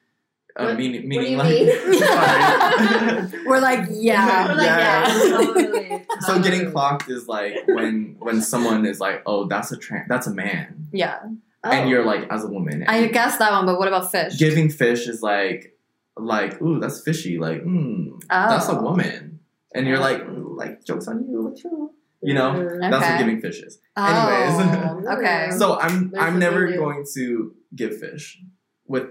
[0.58, 3.32] Uh, What- meaning, what do meaning you like mean?
[3.45, 4.47] We're like yeah.
[4.50, 5.06] We're like, Yeah.
[5.30, 6.71] totally, so getting totally.
[6.74, 10.88] clocked is like when when someone is like oh that's a trans that's a man.
[10.91, 11.19] Yeah.
[11.63, 11.69] Oh.
[11.71, 12.84] and you're like as a woman.
[12.88, 14.38] I guess that one but what about fish?
[14.38, 15.78] Giving fish is like
[16.17, 18.82] like ooh that's fishy like mm, that's a Oh.
[18.84, 19.39] woman
[19.74, 21.89] and you're like "Mm, like jokes on you like, sure."
[22.21, 22.89] you know Mhm.
[22.91, 25.08] that's what giving fish is oh, Anyways.
[25.17, 28.39] okay so i'm There's i'm never going to give fish
[28.88, 29.08] with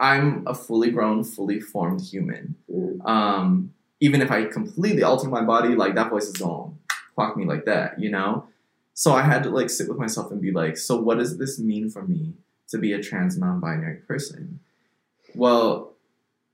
[0.00, 3.06] i'm a fully grown fully formed human Mm.
[3.08, 6.72] um even if i completely alter my body like that voice is gonna
[7.14, 8.46] clock me like that you know
[8.94, 11.58] so i had to like sit with myself and be like so what does this
[11.58, 12.34] mean for me
[12.68, 14.58] to be a trans non-binary person
[15.34, 15.91] well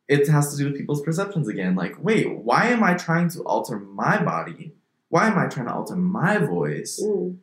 [0.09, 1.75] it has to do with people's perceptions again.
[1.77, 4.73] Like wait why am i trying to alter my body?
[5.11, 7.01] Why am i trying to alter my voice?
[7.03, 7.37] Mm.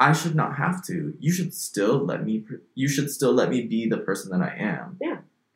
[0.00, 1.14] i should not have to.
[1.20, 4.54] You should still let me you should still let me be the person that i
[4.58, 4.98] am.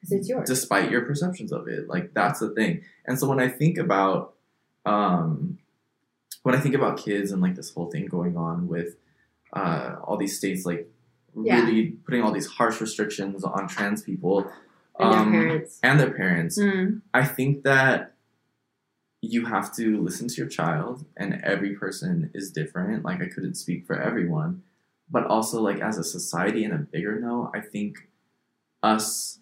[0.01, 0.48] 'Cause it's yours.
[0.48, 1.88] despite your perceptions of it.
[1.88, 2.83] Like that's the thing.
[3.07, 4.35] And so when i think about
[4.87, 5.59] um
[6.44, 8.90] when i think about kids and like this whole thing going on with
[9.53, 10.83] uh all these states like
[11.35, 11.61] Yeah.
[11.64, 14.37] really putting all these harsh restrictions on trans people
[14.98, 15.78] and um, their parents.
[15.82, 17.00] and their parents Mm.
[17.14, 18.14] i think that
[19.20, 23.54] you have to listen to your child and every person is different like i couldn't
[23.56, 24.62] speak for everyone
[25.11, 28.08] but also like as a society and a bigger note i think
[28.82, 29.38] us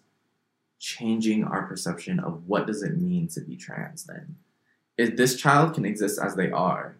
[0.79, 4.35] changing our perception of what does it mean to be trans then
[4.97, 6.97] if this child can exist as they are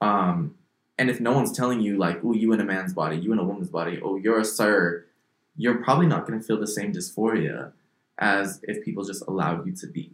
[0.00, 0.54] um
[0.98, 3.38] and if no one's telling you like oh you in a man's body you in
[3.38, 5.04] a woman's body oh you're a sir
[5.58, 7.72] you're probably not going to feel the same dysphoria
[8.18, 10.10] as if people just allowed you to be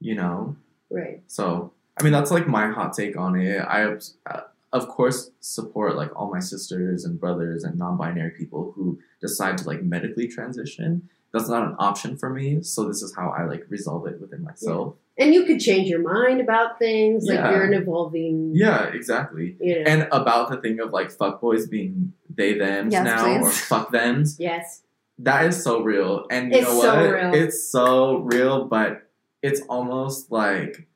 [0.00, 0.56] you know
[0.90, 1.22] Right.
[1.28, 3.60] so, I mean, that's like my hot take on it.
[3.60, 4.40] I, uh,
[4.72, 9.64] of course, support like all my sisters and brothers and non-binary people who decide to
[9.64, 11.08] like medically transition.
[11.32, 12.62] That's not an option for me.
[12.62, 14.96] So this is how I like resolve it within myself.
[15.20, 17.26] And you could change your mind about things.
[17.26, 18.52] Like you're an evolving.
[18.54, 19.56] Yeah, exactly.
[19.60, 19.84] You know.
[19.86, 23.46] And about the thing of like fuckboys being they thems Yes, now please.
[23.46, 24.36] or fuck thems.
[24.40, 24.82] yes.
[25.18, 26.24] That is so real.
[26.30, 27.14] And you It's know so what?
[27.14, 27.34] real.
[27.34, 29.02] It's so real, but
[29.42, 30.86] it's almost like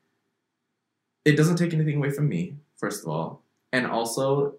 [1.23, 3.43] it doesn't take anything away from me, first of all.
[3.71, 4.55] And also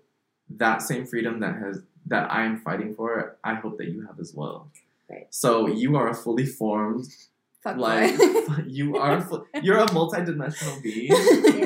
[0.49, 4.21] that same freedom that has that I am fighting for, I hope that you have
[4.21, 4.71] as well.
[5.11, 5.27] Right.
[5.31, 7.07] So you are a fully formed
[7.67, 8.15] Fuck like
[8.67, 9.27] you are
[9.63, 11.13] you're a multi-dimensional being.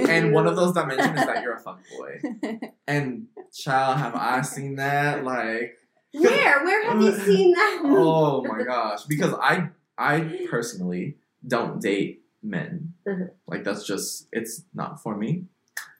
[0.08, 2.70] And one of those dimensions is that you're a fuckboy.
[2.86, 5.24] And child, have I seen that?
[5.24, 5.76] Like
[6.12, 6.64] Where?
[6.64, 7.82] Where have you seen that?
[7.84, 13.30] oh my gosh because i i personally don't date men Mhm.
[13.46, 15.44] like that's just it's not for me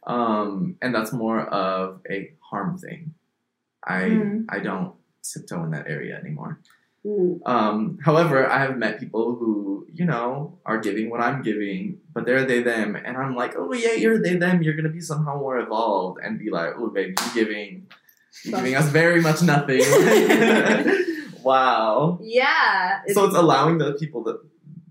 [0.07, 3.13] um and that's more of a harm thing
[3.85, 4.47] i Mm.
[4.49, 6.59] i don't tiptoe in that area anymore.
[7.47, 12.27] Um, however, I have met people who, you know, are giving what I'm giving, but
[12.27, 14.63] they're they them, and I'm like, oh yeah, you're they them.
[14.63, 17.87] You're gonna be somehow more evolved and be like, oh baby, you're giving,
[18.45, 19.81] you're giving us very much nothing.
[21.43, 22.19] wow.
[22.23, 23.01] Yeah.
[23.09, 24.41] So it's allowing the people that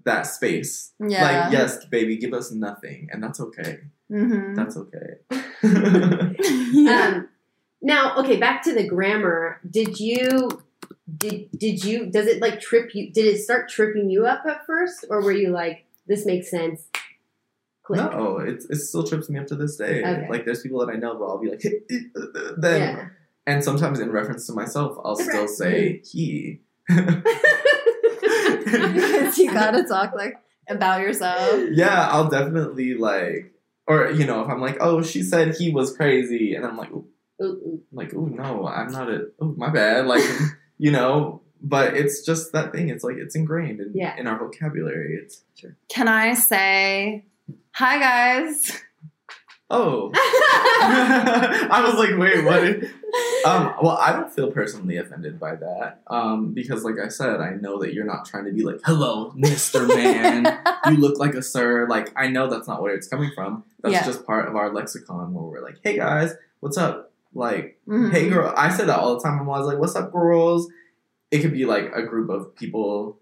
[0.05, 0.91] that space.
[0.99, 1.23] Yeah.
[1.23, 3.79] Like, yes, baby, give us nothing, and that's okay.
[4.11, 4.55] Mhm.
[4.55, 5.19] That's okay.
[6.91, 7.29] um,
[7.81, 9.59] now, okay, back to the grammar.
[9.69, 10.63] Did you
[11.17, 13.11] did did you does it like trip you?
[13.11, 16.81] Did it start tripping you up at first, or were you like, this makes sense?
[17.83, 17.99] Click.
[17.99, 20.03] no, it, it still trips me up to this day.
[20.03, 20.27] Okay.
[20.29, 23.07] Like, there's people that I know where I'll be like, eh, eh, eh, then, Yeah.
[23.47, 26.17] and sometimes in reference to myself, I'll still say mm-hmm.
[26.17, 26.61] he.
[29.43, 30.35] you gotta talk like
[30.69, 31.63] about yourself.
[31.71, 33.53] yeah, I'll definitely like,
[33.87, 36.91] or you know, if I'm like, oh, she said he was crazy, and I'm like,
[36.91, 37.07] ooh,
[37.41, 37.81] Ooh, ooh.
[37.91, 40.23] Like, oh no, I'm not a, oh my bad, like,
[40.79, 41.41] you know.
[41.61, 42.87] But it's just that thing.
[42.89, 44.15] It's like it's ingrained in, Yeah.
[44.17, 45.19] in our vocabulary.
[45.21, 45.43] It's
[45.89, 47.25] Can I say,
[47.73, 48.81] hi guys?
[49.69, 50.09] oh,
[50.81, 52.89] I was like, wait, what?
[53.45, 56.01] Um, well, I don't feel personally offended by that.
[56.07, 59.31] Um, because like I said, I know that you're not trying to be like, hello,
[59.35, 60.45] Mister Man.
[60.87, 61.87] you look like a sir.
[61.89, 63.63] Like I know that's not where it's coming from.
[63.81, 64.05] That's Yeah.
[64.05, 67.08] just part of our lexicon where we're like, hey guys, what's up?
[67.39, 68.11] Like, Mhm.
[68.11, 68.53] hey girl.
[68.55, 69.39] I said that all the time.
[69.39, 70.69] I'm always like, what's up, girls?
[71.31, 73.19] It could be like a group of people,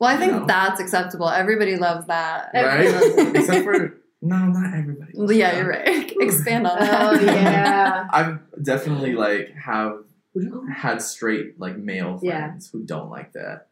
[0.00, 0.44] Well, I think know?
[0.46, 1.28] that's acceptable.
[1.28, 2.50] Everybody loves that.
[2.54, 2.86] right?
[3.36, 5.12] Except for no, not everybody.
[5.14, 5.56] loves Yeah, that.
[5.58, 6.12] you're right.
[6.20, 7.12] Expand on that.
[7.14, 8.08] Oh yeah.
[8.12, 9.98] I've definitely like have
[10.34, 10.66] Would you go?
[10.72, 12.48] had straight like male Yeah.
[12.48, 13.68] friends who don't like that.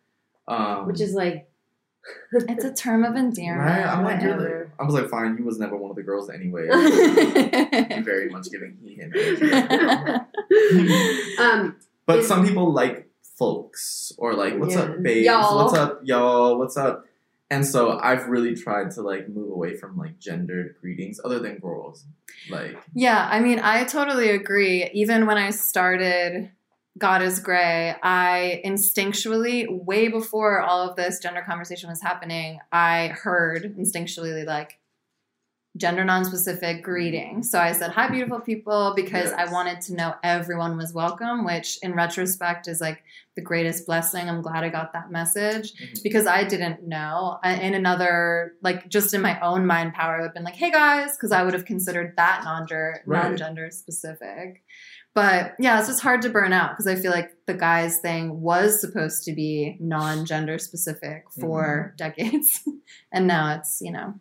[0.48, 1.48] Um, Which is like
[2.32, 3.66] It's a term of endearment.
[3.66, 3.86] right.
[3.86, 5.36] I'm like, like, I was like, fine.
[5.38, 6.68] You was never one of the girls anyway.
[6.72, 9.50] I'm very much giving he him energy.
[11.38, 13.08] um But some people like
[13.38, 14.80] folks or like, what's Yeah.
[14.82, 15.26] up, babes?
[15.26, 15.64] Y'all.
[15.64, 16.58] What's up, y'all?
[16.58, 17.06] What's up?
[17.50, 21.58] And so I've really tried to like move away from like gendered greetings other than
[21.58, 22.04] girls.
[22.48, 24.88] Like, Yeah, I mean, I totally agree.
[24.94, 26.50] Even when I started
[27.00, 33.08] God is Gray, I instinctually, way before all of this gender conversation was happening, I
[33.08, 34.76] heard instinctually like
[35.76, 37.42] gender non-specific greeting.
[37.44, 41.44] So I said, "Hi, beautiful people," because I wanted to know everyone was welcome.
[41.44, 43.02] Which, in retrospect, is like
[43.36, 44.28] the greatest blessing.
[44.28, 46.02] I'm glad I got that message Mhm.
[46.02, 47.38] because I didn't know.
[47.44, 50.72] In another, like, just in my own mind power, I would have been like, "Hey
[50.72, 53.22] guys," because I would have considered that non-gender, Right.
[53.22, 54.64] non-gender specific.
[55.12, 58.40] But yeah, it's just hard to burn out because I feel like the guys thing
[58.40, 62.62] was supposed to be non-gender specific for decades,
[63.12, 64.14] and now it's you know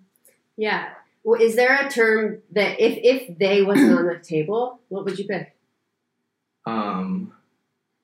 [0.58, 0.90] yeah.
[1.24, 5.20] Well, is there a term that if if they wasn't on the table, what would
[5.20, 5.56] you pick?
[6.70, 7.34] um,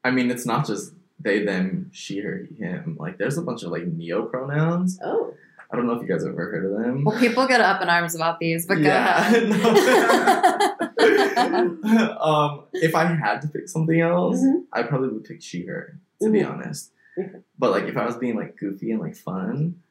[0.03, 2.97] I mean, it's not just they, them, she, her, him.
[2.99, 4.99] Like, there's a bunch of like neo pronouns.
[5.03, 5.33] Oh.
[5.71, 7.03] I don't know if you guys have ever heard of them.
[7.03, 10.85] well, people get up in arms about these, but Yeah, go ahead.
[12.19, 14.65] um, if I had to pick something else, Mhm.
[14.73, 16.51] I probably would pick she, her, to be Mhm.
[16.51, 16.91] honest.
[17.17, 17.39] Okay.
[17.57, 19.81] But like, if I was being like goofy and like fun,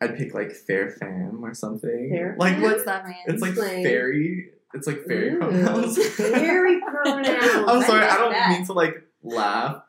[0.00, 2.10] I'd pick like fair femme or something.
[2.10, 2.60] Fair like?
[2.60, 3.14] What's that mean?
[3.26, 3.84] It's like Explain.
[3.84, 4.50] fairy.
[4.74, 5.98] It's like fairy Ooh, pronouns.
[6.16, 7.28] fairy pronouns.
[7.68, 8.50] I'm sorry, I I, don't that.
[8.50, 9.82] mean to like laugh.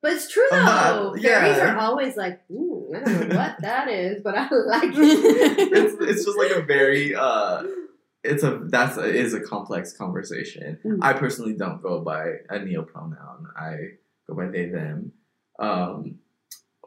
[0.00, 1.14] But it's true Uh, though.
[1.16, 1.40] yeah.
[1.40, 5.72] Fairies are always like, Ooh, I don't know what that is, but I like it.
[5.72, 7.62] It's it's just like a very uh
[8.24, 10.78] it's a that's a, is a complex conversation.
[10.84, 10.98] Mm.
[11.02, 13.48] I personally don't go by a neo pronoun.
[13.56, 13.76] I
[14.28, 15.12] go by they them.
[15.58, 16.18] Um,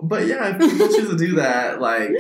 [0.02, 2.12] but yeah, if people choose to do that, like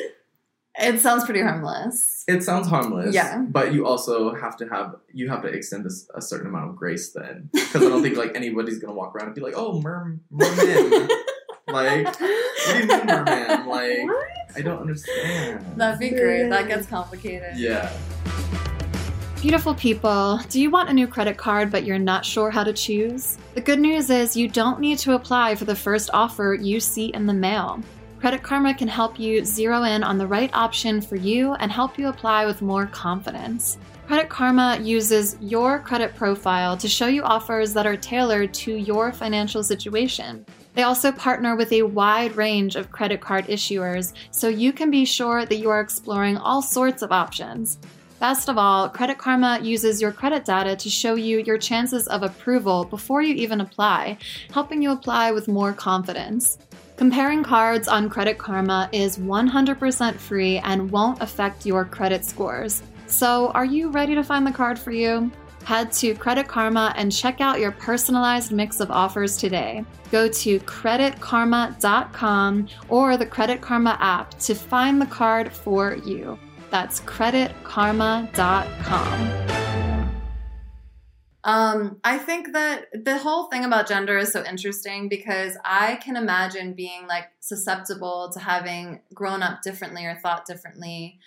[0.80, 2.24] it sounds pretty harmless.
[2.28, 3.14] it sounds harmless.
[3.14, 3.40] Yeah.
[3.40, 6.76] But you also have to have you have to extend this a certain amount of
[6.76, 9.82] grace then, because I don't think like anybody's gonna walk around and be like, oh
[9.82, 11.10] mer merman,
[11.72, 13.68] like what do you mean merman?
[13.68, 14.28] Like What?
[14.56, 15.66] I don't understand.
[15.78, 16.50] That'd be great.
[16.50, 17.58] That gets complicated.
[17.58, 17.92] yeah.
[19.42, 22.72] Beautiful people, do you want a new credit card but you're not sure how to
[22.74, 23.40] choose?
[23.56, 27.08] The good news is you don't need to apply for the first offer you see
[27.08, 27.82] in the mail.
[28.20, 31.98] Credit Karma can help you zero in on the right option for you and help
[31.98, 33.80] you apply with more confidence.
[34.06, 39.12] Credit Karma uses your credit profile to show you offers that are tailored to your
[39.12, 40.46] financial situation.
[40.74, 45.06] They also partner with a wide range of credit card issuers so you can be
[45.06, 47.78] sure that you are exploring all sorts of options.
[48.20, 52.22] Best of all, Credit Karma uses your credit data to show you your chances of
[52.22, 54.18] approval before you even apply,
[54.54, 56.60] helping you apply with more confidence.
[56.98, 62.84] Comparing cards on Credit Karma is 100% free and won't affect your credit scores.
[63.08, 65.32] So, are you ready to find the card for you?
[65.62, 69.84] Head to Credit Karma and check out your personalized mix of offers today.
[70.12, 76.38] Go to creditkarma.com or the Credit Karma app to find the card for you.
[76.70, 79.52] That's creditkarma.com.
[81.44, 86.16] Um, I think that the whole thing about gender is so interesting because I can
[86.16, 91.20] imagine being like susceptible to having grown up differently or thought differently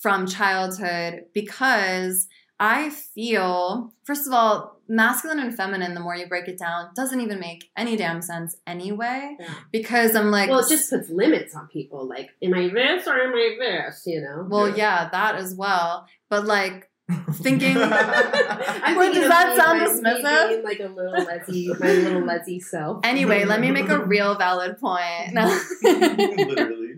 [0.00, 2.26] from childhood because
[2.66, 7.20] I feel, first of all, masculine and feminine, the more you break it down, doesn't
[7.20, 9.36] even make any damn sense anyway.
[9.38, 9.54] Yeah.
[9.70, 12.08] Because I'm like, well, it just puts limits on people.
[12.08, 14.02] Like, am I this or am I this?
[14.06, 14.46] You know.
[14.48, 14.76] well, Yeah.
[14.76, 16.06] yeah, that as well.
[16.30, 16.88] But like,
[17.32, 20.48] thinking- I'm Wait, thinking does that sound dismissive?
[20.48, 23.00] being like a little lesy, my little lesy self.
[23.04, 25.34] anyway, let me make a real valid point.
[25.34, 25.44] No.
[25.82, 26.92] Literally.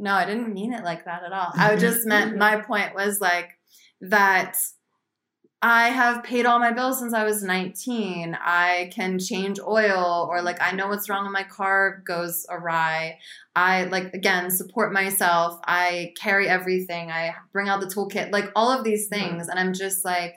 [0.00, 1.50] No, I didn't mean it like that at all.
[1.56, 3.57] I just meant my point was like
[4.00, 4.56] that
[5.60, 8.38] I have paid all my bills since I was 19.
[8.40, 13.18] I can change oil or like I know what's wrong when my car goes awry.
[13.56, 15.58] I like again support myself.
[15.64, 17.10] I carry everything.
[17.10, 18.30] I bring out the toolkit.
[18.30, 19.30] Like all of these mm-hmm.
[19.30, 20.34] things and I'm just like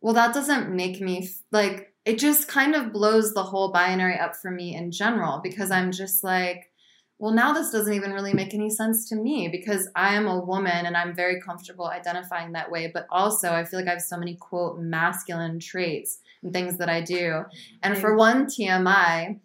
[0.00, 4.18] well that doesn't make me f- like it just kind of blows the whole binary
[4.18, 6.70] up for me in general because I'm just like
[7.18, 10.38] well, now this doesn't even really make any sense to me because I am a
[10.38, 12.90] woman and I'm very comfortable identifying that way.
[12.92, 16.90] But also, I feel like I have so many quote masculine traits and things that
[16.90, 17.44] I do.
[17.82, 19.40] And for one TMI,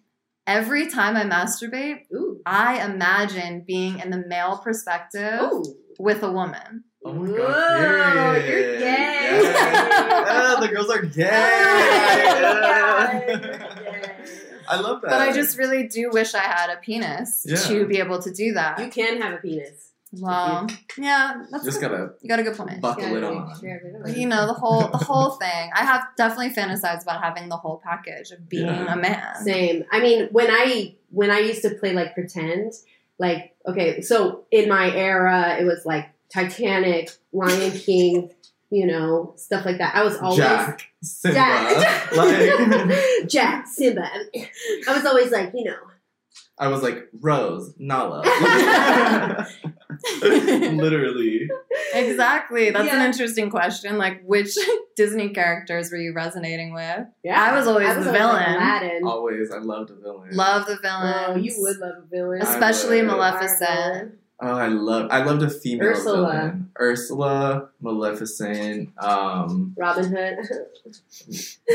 [0.45, 2.41] every time I masturbate, Ooh.
[2.45, 5.63] I imagine being in the male perspective Ooh.
[5.97, 6.83] with a woman.
[7.05, 8.45] Oh my Whoa, god.
[8.45, 9.41] you're gay.
[9.43, 10.25] Yeah.
[10.27, 11.27] Ah, the girls are gay.
[14.71, 15.09] I love that.
[15.11, 17.55] But I just really do wish I had a penis Yeah.
[17.57, 18.79] to be able to do that.
[18.79, 19.89] You can have a penis.
[20.13, 20.67] well,
[20.97, 21.89] yeah, that's just good.
[21.89, 22.81] gotta you got a good point.
[22.81, 23.59] buckle Yeah, it on.
[23.63, 24.13] yeah, yeah.
[24.13, 27.79] you know the whole the whole thing i have definitely fantasized about having the whole
[27.81, 28.93] package of being Yeah.
[28.93, 29.85] a man Same.
[29.89, 32.73] I mean, when I when I used to play like pretend,
[33.19, 38.31] like okay, so in my era, it was like Titanic, Lion King,
[38.71, 39.93] you know, stuff like that.
[39.95, 42.15] I was always Jack, Simba, Jack.
[42.15, 44.07] like Jack, Simba.
[44.87, 45.75] I was always like, you know,
[46.57, 48.23] I was like Rose, Nala.
[50.23, 51.47] Literally.
[51.93, 54.57] exactly that's an interesting question like which
[54.95, 57.39] disney characters were you resonating with yeah.
[57.39, 58.43] I was always the like villain.
[58.55, 59.01] Aladdin.
[59.03, 60.29] Always, I loved a villain.
[60.35, 62.41] love the villain Oh, you would love a villain.
[62.41, 63.07] especially would.
[63.07, 65.07] maleficent Oh, I love.
[65.11, 66.15] I loved a female Ursula.
[66.31, 66.71] villain.
[66.79, 68.89] Ursula, Maleficent.
[68.97, 70.37] Um, Robin Hood.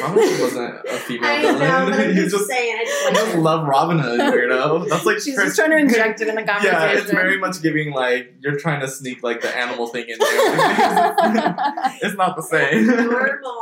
[0.03, 1.59] Robin Hood wasn't a female I villain.
[1.61, 2.77] know, but I'm just, just, saying.
[2.81, 4.89] I just like just love Robin Hood, weirdo.
[4.91, 7.39] That's like she's Chris- just trying to inject it in the conversation Yeah, it's very
[7.39, 11.55] much giving like you're trying to sneak like the animal thing in there.
[12.03, 12.87] it's not the same.
[12.87, 13.55] normal.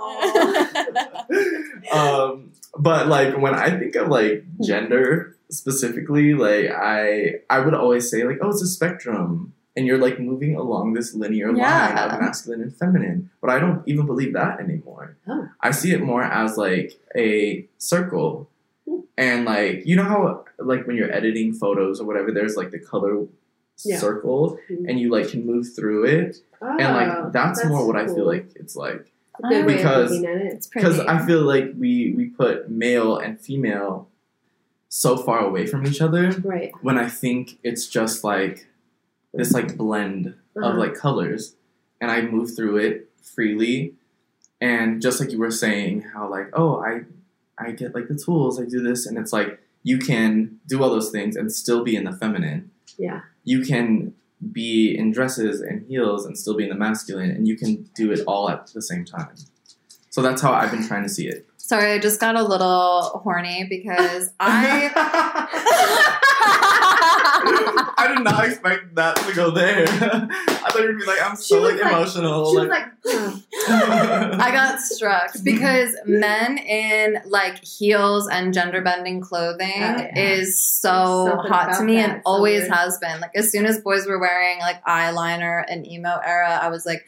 [1.93, 8.11] um, but like when I think of like gender specifically, like I I would always
[8.11, 12.21] say like, oh, it's a spectrum, and you're like moving along this linear line of
[12.21, 13.31] masculine and feminine.
[13.41, 15.17] But I don't even believe that anymore.
[15.27, 15.49] Oh.
[15.61, 18.49] I see it more as like a circle,
[18.89, 19.01] hmm.
[19.17, 22.79] and like you know how like when you're editing photos or whatever, there's like the
[22.79, 23.27] color.
[23.85, 23.99] Yeah.
[23.99, 24.89] Circle hmm.
[24.89, 28.07] and you like can move through it, and Oh, like ah, that's, more what I
[28.07, 29.11] feel like it's like
[29.43, 30.53] A Because- of looking at it.
[30.55, 34.09] it's because I feel like we we put male and female
[34.97, 36.71] so far away from each other Right.
[36.83, 38.69] when I think it's just like
[39.33, 40.27] this like blend
[40.57, 40.79] of Uh-huh.
[40.79, 41.57] like colors,
[42.01, 43.95] and I move through it freely,
[44.61, 46.93] and just like you were saying, how like oh I
[47.59, 49.51] I get like the tools, I do this, and it's like
[49.83, 52.71] you can do all those things and still be in the feminine.
[52.97, 53.21] Yeah.
[53.45, 54.15] You can
[54.53, 58.13] be in dresses and heels and still be in the masculine, and you can do
[58.13, 59.35] it all at the same time.
[60.11, 61.47] So that's how I've been trying to see it.
[61.67, 64.91] Sorry i just got a little horny because i
[67.97, 69.85] I did not expect that to go there.
[69.89, 72.51] I thought you'd be like, I'm so like, like- emotional.
[72.53, 72.85] She was like.
[73.69, 80.19] I got struck because men in like heels and gender bending clothing oh, Yeah.
[80.19, 82.73] is so Something hot to me that, and so always weird.
[82.75, 83.21] has been.
[83.21, 87.07] Like as soon as boys were wearing like eyeliner and emo era, I was like,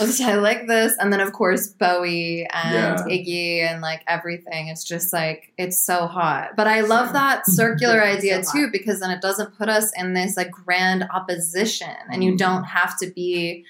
[0.00, 0.94] oh, I like this.
[1.00, 2.96] And then of course Bowie and Yeah.
[3.06, 4.68] Iggy and like everything.
[4.68, 6.50] It's just like it's so hot.
[6.56, 8.72] But I love So- that circular It's idea so too hot.
[8.72, 12.38] because then it doesn't put us in this like grand opposition and you Mhm.
[12.38, 13.64] don't have to be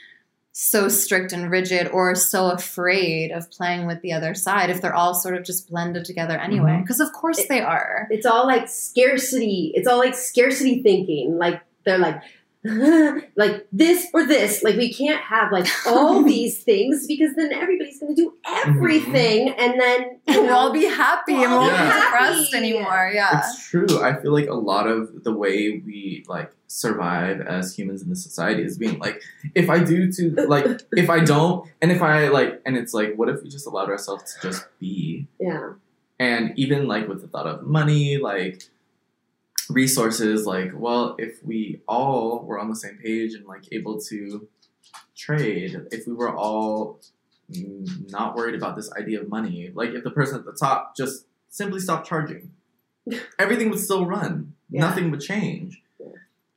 [0.53, 4.95] so strict and rigid or so afraid of playing with the other side if they're
[4.95, 8.47] all sort of just blended together anyway because of course It- they are it's all
[8.47, 9.71] like scarcity.
[9.75, 11.39] It's all like scarcity thinking.
[11.39, 12.21] Like they're like,
[13.37, 14.63] like this or this.
[14.63, 18.69] Like we can't have like all these things because then everybody's going to do mm-hmm.
[18.69, 21.95] everything, and then you And we'll all be happy and we We'll won't all be
[21.95, 23.11] be depressed anymore.
[23.15, 23.39] Yeah.
[23.39, 24.03] It's true.
[24.03, 28.23] I feel like a lot of the way we like survive as humans in this
[28.23, 29.23] society is being like,
[29.55, 33.15] if I do to like, if I don't, and if I like, and it's like,
[33.17, 35.27] what if we just allowed ourselves to just be?
[35.41, 35.73] yeah,
[36.19, 38.65] And even like with the thought of money, like
[39.71, 44.49] resources, like, well, if we all were on the same page and like able to
[45.17, 47.01] trade, if we were all
[48.11, 51.27] not worried about this idea of money, like if the person at the top just
[51.49, 52.53] simply stopped charging,
[53.39, 54.55] everything would still run.
[54.71, 54.83] Yeah.
[54.83, 55.83] Nothing would change.
[55.99, 56.07] Yeah.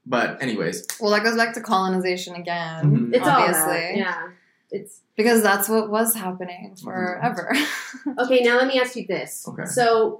[0.06, 3.10] But anyways, Well, that goes back to colonization again.
[3.10, 3.16] Mhm.
[3.16, 3.56] it's all that.
[3.56, 4.00] Obviously.
[4.00, 4.30] Yeah,
[4.70, 7.52] it's Because that's what was happening forever.
[8.20, 8.42] okay.
[8.42, 9.48] Now let me ask you this.
[9.48, 9.66] Okay.
[9.66, 10.20] So,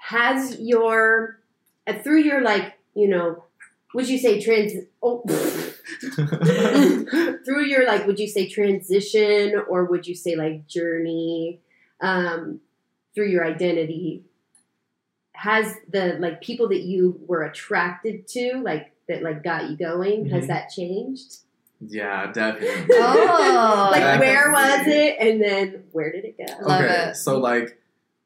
[0.00, 1.38] has your
[1.86, 3.44] uh, through your like you know,
[3.94, 4.72] would you say trans?
[5.02, 5.22] Oh.
[7.44, 11.60] through your like would you say transition or would you say like journey
[12.00, 12.60] um
[13.14, 14.22] through your identity
[15.34, 20.26] has the like people that you were attracted to like that like got you going
[20.30, 20.48] has Mhm.
[20.48, 21.38] that changed
[21.84, 22.94] yeah, definitely.
[22.94, 24.26] Oh, like Definitely.
[24.28, 27.16] where was it and then where did it go Love okay, it.
[27.16, 27.76] so like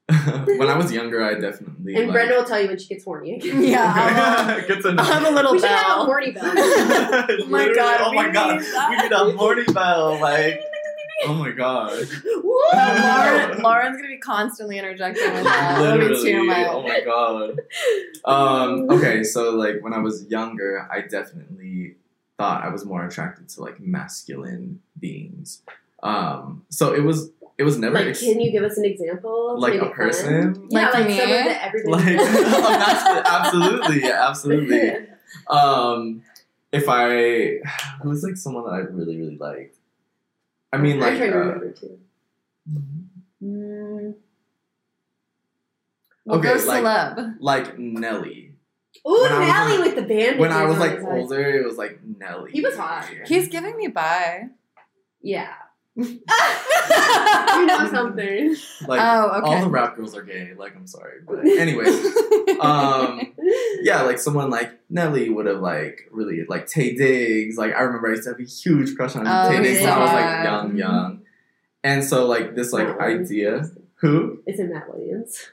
[0.47, 3.05] when I was younger, I definitely and like, Brenda will tell you when she gets
[3.05, 5.03] horny Yeah, Good to know.
[5.03, 8.31] I have a little we should have a horny bell oh my God, Oh my
[8.31, 8.61] god!
[8.91, 10.21] We need a morning bell.
[10.21, 10.61] Like,
[11.25, 12.07] oh my god!
[12.25, 12.63] Woo!
[12.73, 15.81] Lauren, Lauren's gonna be constantly interjecting with that.
[15.81, 16.23] Literally.
[16.23, 16.53] too.
[16.53, 17.61] Oh my god.
[18.25, 18.89] Um.
[18.91, 19.25] Okay.
[19.25, 21.97] So like when I was younger, I definitely
[22.39, 25.63] thought I was more attracted to like masculine beings.
[26.01, 26.65] Um.
[26.69, 27.31] So it was.
[27.59, 29.93] It was never like ex- can you give us an example like a it fun?
[29.93, 30.67] person.
[30.71, 31.19] yeah Like like me?
[31.19, 33.25] someone that everybody Like a masculine.
[33.27, 34.03] Absolutely.
[34.03, 34.93] Yeah, absolutely.
[35.51, 36.23] Um,
[36.73, 37.59] if I
[38.03, 39.77] who's like someone that I really really liked.
[40.73, 41.99] I mean, like I'm trying to uh, remember too.
[43.43, 44.15] Mm.
[46.25, 47.37] We'll Okay, go like- celeb.
[47.41, 48.53] like Nelly.
[49.07, 50.39] Ooh, When Nelly in- with the band.
[50.39, 51.23] When I was like his eyes.
[51.23, 52.51] older, it was like Nelly.
[52.53, 53.09] He was hot.
[53.27, 54.49] He's giving me bye.
[55.23, 55.53] Yeah.
[55.97, 58.55] You You know something.
[58.86, 59.55] like oh, okay.
[59.57, 60.53] all the rap girls are gay.
[60.57, 61.86] Like I'm sorry, but anyway,
[62.61, 63.32] um,
[63.80, 67.57] yeah, like someone like Nelly would have like really like Taye Diggs.
[67.57, 69.88] Like I remember I used to have a huge crush on Oh, Taye Diggs when
[69.90, 71.22] I was like young, young,
[71.82, 73.62] and so like this like Matt idea.
[74.01, 74.42] Who?
[74.47, 75.49] It's in Matt Williams.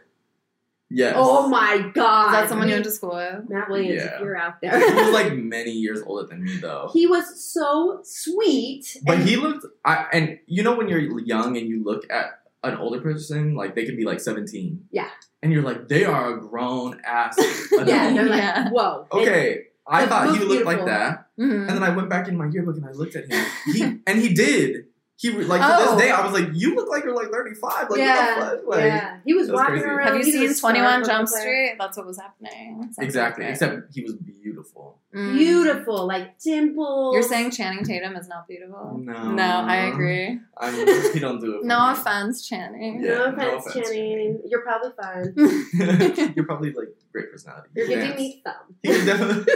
[0.96, 1.16] Yes.
[1.18, 2.28] Oh my god.
[2.28, 3.50] Is that someone you went to school with?
[3.50, 4.16] Matt Williams, Yeah.
[4.16, 4.78] if you're out there.
[4.80, 6.90] he was like many years older than me though.
[6.94, 8.98] he was so sweet.
[9.04, 12.78] But he looked, I, and you know when you're young and you look at an
[12.78, 14.86] older person, like they could be like 17.
[14.92, 15.10] Yeah.
[15.42, 17.38] And you're like, they are a grown ass
[17.74, 17.88] adult.
[17.90, 18.64] Yeah, they're Yeah.
[18.66, 19.08] like, whoa.
[19.12, 20.86] Okay, I It thought he looked looked like beautiful.
[20.86, 21.68] that, Mhm.
[21.68, 23.46] and then I went back in my yearbook and I looked at him.
[23.66, 24.86] He and he did.
[25.24, 25.96] He re- like to Oh.
[25.96, 27.90] this day, I was like, you look like you're like 35.
[27.90, 28.68] Like yeah, what the fuck?
[28.68, 29.18] Like yeah.
[29.26, 29.86] He was that's walking crazy.
[29.88, 30.08] around.
[30.08, 31.42] Have you he was a seen 21 Jump player.
[31.42, 31.76] Street?
[31.80, 32.82] That's what was happening.
[32.82, 33.46] Sounds exactly.
[33.46, 33.54] like.
[33.54, 35.00] Except he was beautiful.
[35.16, 35.38] Mm.
[35.38, 37.14] Beautiful, like dimples.
[37.14, 38.98] You're saying Channing Tatum is not beautiful?
[39.02, 39.32] No.
[39.32, 40.40] No, I agree.
[40.58, 41.64] I mean, he don't do it.
[41.64, 41.94] No me.
[41.94, 43.02] offense, Channing.
[43.02, 44.42] Yeah, no no offense, offense, Channing.
[44.46, 45.34] You're probably fine.
[46.36, 47.70] you're probably like great personality.
[47.76, 48.76] You're You giving me thumb.
[48.82, 49.54] He can definitely.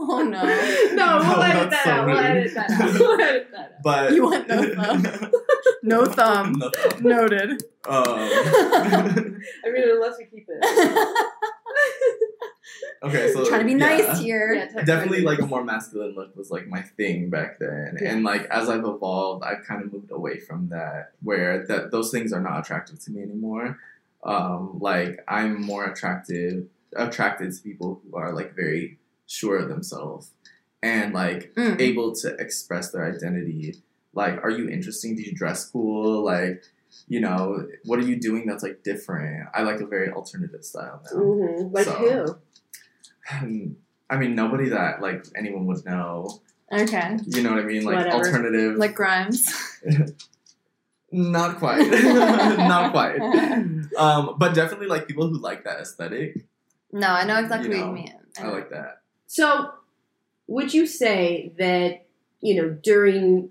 [0.00, 0.42] Oh no.
[0.94, 2.06] no, we'll No, edit that so out.
[2.06, 2.24] We'll rude.
[2.24, 2.92] edit that out.
[2.94, 3.70] We'll edit that out.
[3.82, 5.32] But You want no thumb?
[5.82, 6.52] No thumb.
[6.58, 7.02] no thumb.
[7.02, 7.50] Noted.
[7.88, 11.26] Um, I mean, unless we keep it.
[13.02, 13.76] okay, so Trying to be yeah.
[13.96, 14.54] nice here.
[14.54, 18.44] Yeah, Definitely, like a more masculine look was like my thing back then, and like
[18.50, 22.40] as I've evolved, I've kind of moved away from that, where that those things are
[22.40, 23.78] not attractive to me anymore.
[24.22, 30.32] Um, like I'm more attractive attracted to people who are like very sure of themselves
[30.82, 31.80] and like Mm.
[31.80, 33.76] able to express their identity.
[34.14, 35.14] Like, are you interesting?
[35.14, 36.24] Do you dress cool?
[36.24, 36.64] Like,
[37.06, 39.48] you know, what are you doing that's like different?
[39.54, 41.20] I like a very alternative style now.
[41.20, 41.72] Mhm.
[41.72, 42.36] Like So-
[43.30, 43.76] who?
[44.10, 46.40] I mean, nobody that like anyone would know.
[46.72, 47.18] Okay.
[47.26, 47.84] You know what I mean?
[47.84, 48.16] Like Whatever.
[48.24, 48.76] alternative.
[48.76, 49.46] Like Grimes.
[51.12, 51.86] not quite,
[52.72, 53.18] not quite.
[53.98, 56.44] Um, but definitely like people who like that aesthetic.
[56.92, 58.14] No, I know exactly You what you mean.
[58.38, 59.02] I like that.
[59.28, 59.70] So,
[60.46, 62.06] would you say that
[62.40, 63.50] you know during?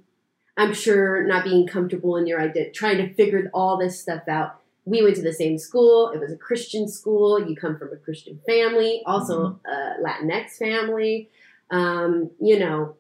[0.57, 4.59] I'm sure not being comfortable in your identity, trying to figure all this stuff out.
[4.86, 6.09] We went to the same school.
[6.09, 7.39] It was a Christian school.
[7.39, 11.30] You come from a Christian family, also a Latinx family.
[11.69, 12.95] Um, you know,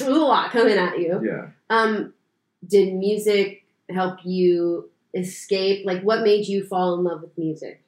[0.00, 1.20] a lot coming at you.
[1.24, 1.48] Yeah.
[1.70, 2.14] Um,
[2.64, 5.84] did music help you escape?
[5.84, 7.82] Like, what made you fall in love with music?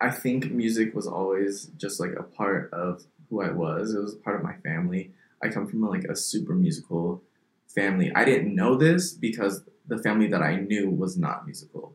[0.00, 3.94] I think music was always just like a part of who I was.
[3.94, 5.12] It was part of my family.
[5.42, 7.22] I come from like a super musical
[7.68, 8.12] family.
[8.14, 11.94] I didn't know this because the family that I knew was not musical.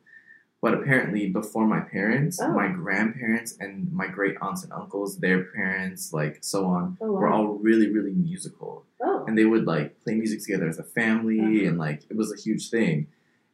[0.62, 2.52] But apparently, before my parents, Oh.
[2.54, 7.30] my grandparents and my great aunts and uncles, their parents, like so on, Oh, were
[7.30, 9.24] all really, really musical Oh.
[9.26, 11.70] and they would like play music together as a family Uh-huh.
[11.70, 13.08] and like it was a huge thing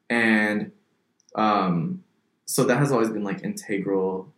[0.10, 0.72] and
[1.36, 2.04] um
[2.46, 4.32] so that has always been like integral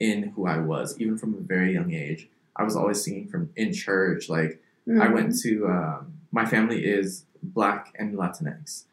[0.00, 3.50] in who i was even from a very young age i was always singing from
[3.56, 4.60] in church like
[5.00, 8.84] i went to um, my family is black and latinx.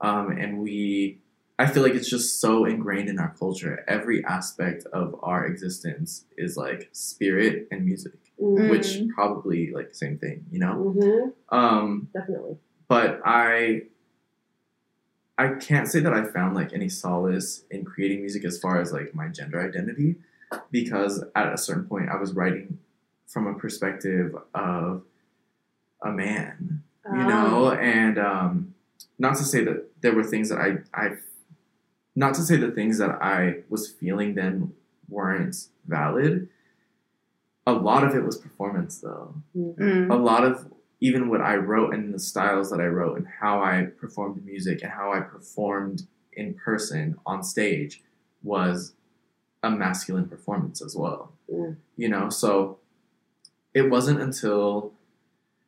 [0.00, 1.18] Um, and we
[1.58, 3.84] i feel like it's just so ingrained in our culture.
[3.86, 10.16] Every aspect of our existence is like spirit and music Mm, which probably like same
[10.16, 10.94] thing you know?
[10.96, 12.56] Mhm, um definitely.
[12.88, 13.82] but i
[15.36, 18.92] i can't say that i found like any solace in creating music as far as
[18.92, 20.16] like my gender identity
[20.70, 22.78] because at a certain point i was writing
[23.32, 25.02] from a perspective of
[26.02, 28.74] a man you know and um
[29.18, 31.06] not to say that there were things that i i
[32.14, 34.72] not to say the things that i was feeling then
[35.08, 35.56] weren't
[35.86, 36.48] valid
[37.66, 40.10] a lot of it was performance though Mm.
[40.10, 40.54] a lot of
[41.02, 44.82] even what I wrote and the styles that I wrote and how I performed music
[44.82, 46.02] and how I performed
[46.34, 48.02] in person on stage
[48.42, 48.92] was
[49.62, 51.32] a masculine performance as well.
[51.50, 51.76] Mm.
[51.96, 52.79] You know, so
[53.74, 54.92] it wasn't until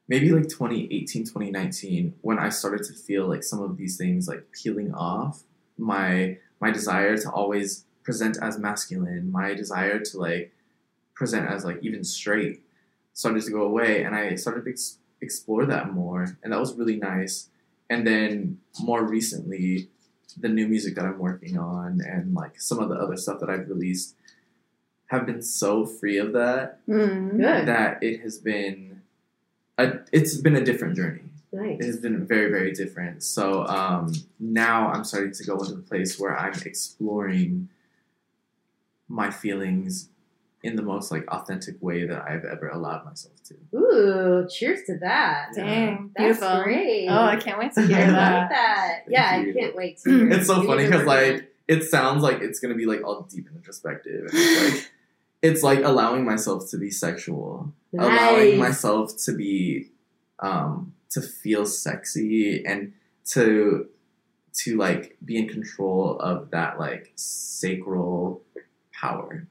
[0.09, 4.47] maybe like 2018, 2019 when I started to feel like some of these things like
[4.53, 5.43] peeling off
[5.79, 10.53] my my desire to always present as masculine, my desire to like
[11.15, 12.63] present as like even straight
[13.15, 16.75] started to go away and I started to ex- explore that more and that was
[16.75, 17.49] really nice.
[17.89, 19.89] And then more recently
[20.37, 23.51] the new music that I'm working on and like some of the other stuff that
[23.51, 24.15] I've released
[25.13, 27.37] have been so free of that Mm.
[27.39, 27.67] Good.
[27.69, 29.03] that it has been
[29.79, 31.23] a, it's been a different journey
[31.81, 35.83] it has been very very different so um, now i'm starting to go into the
[35.83, 37.69] place where i'm exploring
[39.09, 40.09] my feelings
[40.63, 44.97] in the most like authentic way that i've ever allowed myself to Ooh, cheers to
[44.99, 45.49] that.
[45.55, 46.63] Dang, That's beautiful.
[46.63, 47.09] great.
[47.09, 48.49] Oh, I can't wait to I hear like that.
[48.51, 48.99] that.
[49.09, 52.61] Yeah, I can't wait to hear it's so funny because like it sounds like it's
[52.61, 54.91] gonna be like all deep and introspective and it's like
[55.43, 58.05] it's like allowing myself to be sexual on it.
[58.05, 59.91] allowing myself to be
[60.39, 62.93] um to feel sexy and
[63.25, 63.89] to
[64.55, 68.43] to like be in control of that like sacral
[68.93, 69.47] power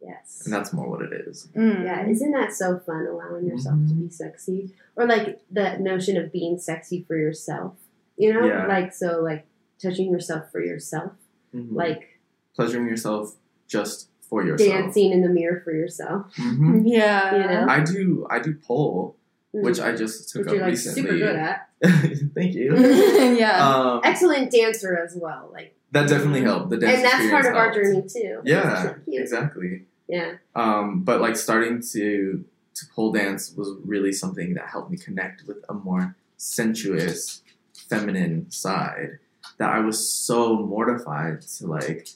[0.00, 0.42] Yes.
[0.44, 1.84] and that's more what it is Mm.
[1.84, 4.02] Yeah, isn't that so fun allowing yourself to Mhm.
[4.04, 4.72] be sexy?
[4.96, 7.74] Or like the notion of being sexy for yourself.
[8.16, 8.46] You know?
[8.46, 8.66] Yeah.
[8.66, 9.46] Like so like
[9.82, 11.12] touching yourself for yourself.
[11.54, 11.72] Mhm.
[11.74, 12.20] Like
[12.54, 16.26] pleasuring yourself just for yourself dancing in the mirror for yourself.
[16.36, 16.82] Mhm.
[16.86, 17.36] Yeah.
[17.36, 17.66] You know?
[17.68, 19.16] i do i do pole
[19.52, 21.68] which i just took Which you're up like recently super good at.
[22.34, 22.76] thank you
[23.38, 23.66] yeah.
[23.68, 25.48] um, Excellent dancer as well.
[25.52, 28.40] Like that definitely helped the dance and that's part experience of our journey too.
[28.44, 30.32] yeah exactly Yeah.
[30.54, 35.46] um, but like starting to to pole dance was really something that helped me connect
[35.48, 37.42] with a more sensuous
[37.88, 39.18] feminine side
[39.58, 42.08] that i was so mortified to like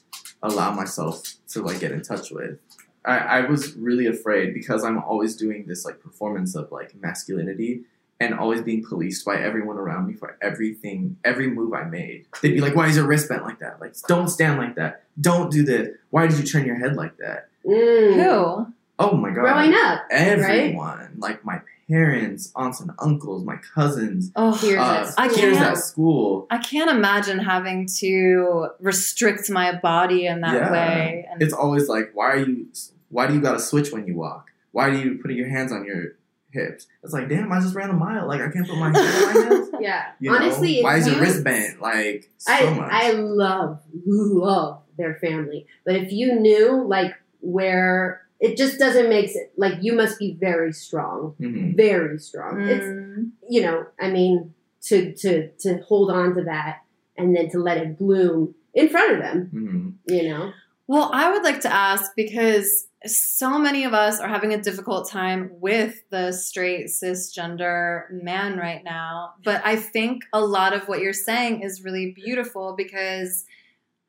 [0.43, 2.59] allow myself to like get in touch with
[3.05, 7.81] I, I was really afraid because i'm always doing this like performance of like masculinity
[8.19, 12.53] and always being policed by everyone around me for everything every move i made they'd
[12.53, 15.51] be like why is your wrist bent like that like don't stand like that don't
[15.51, 18.15] do this why did you turn your head like that Mm.
[18.15, 18.73] Who?
[18.99, 19.41] Oh my god.
[19.41, 20.01] Growing up.
[20.11, 21.15] Everyone.
[21.17, 25.77] Like my parents, aunts and uncles, my cousins, Oh, Peers uh, at I peers at
[25.77, 26.47] school.
[26.49, 30.71] I can't imagine having to restrict my body in that Yeah.
[30.71, 31.27] way.
[31.31, 32.67] And It's always like, why are you
[33.09, 34.47] why do you gotta switch when you walk?
[34.71, 36.15] Why do you put your hands on your
[36.51, 36.87] hips?
[37.03, 38.27] It's like, damn, I just ran a mile.
[38.27, 39.69] Like I can't put my hands on my hips.
[39.79, 40.05] Yeah.
[40.19, 40.33] You?
[40.33, 41.79] Honestly, if why is your you- wrist bent?
[41.81, 42.89] Like so I much.
[42.91, 49.29] I love love their family, but if you knew like where it just doesn't make
[49.29, 49.49] sense.
[49.57, 51.77] Like you must be very strong, Mhm.
[51.77, 52.53] very strong.
[52.73, 53.31] It's Mm.
[53.49, 54.53] you know, I mean,
[54.89, 55.31] to to
[55.63, 56.73] to hold on to that
[57.17, 59.37] and then to let it bloom in front of them.
[59.53, 60.13] Mhm.
[60.15, 60.51] You know.
[60.87, 62.67] Well, I would like to ask because
[63.05, 68.83] so many of us are having a difficult time with the straight cisgender man right
[68.83, 69.33] now.
[69.43, 73.45] But I think a lot of what you're saying is really beautiful because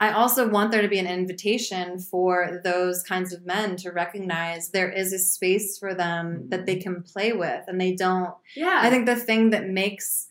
[0.05, 4.69] I also want there to be an invitation for those kinds of men to recognize
[4.69, 8.81] there is a space for them that they can play with and they don't Yeah.
[8.83, 10.29] I think the thing that makes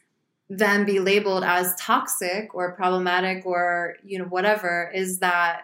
[0.47, 5.61] them be labeled as toxic or problematic or you know whatever is that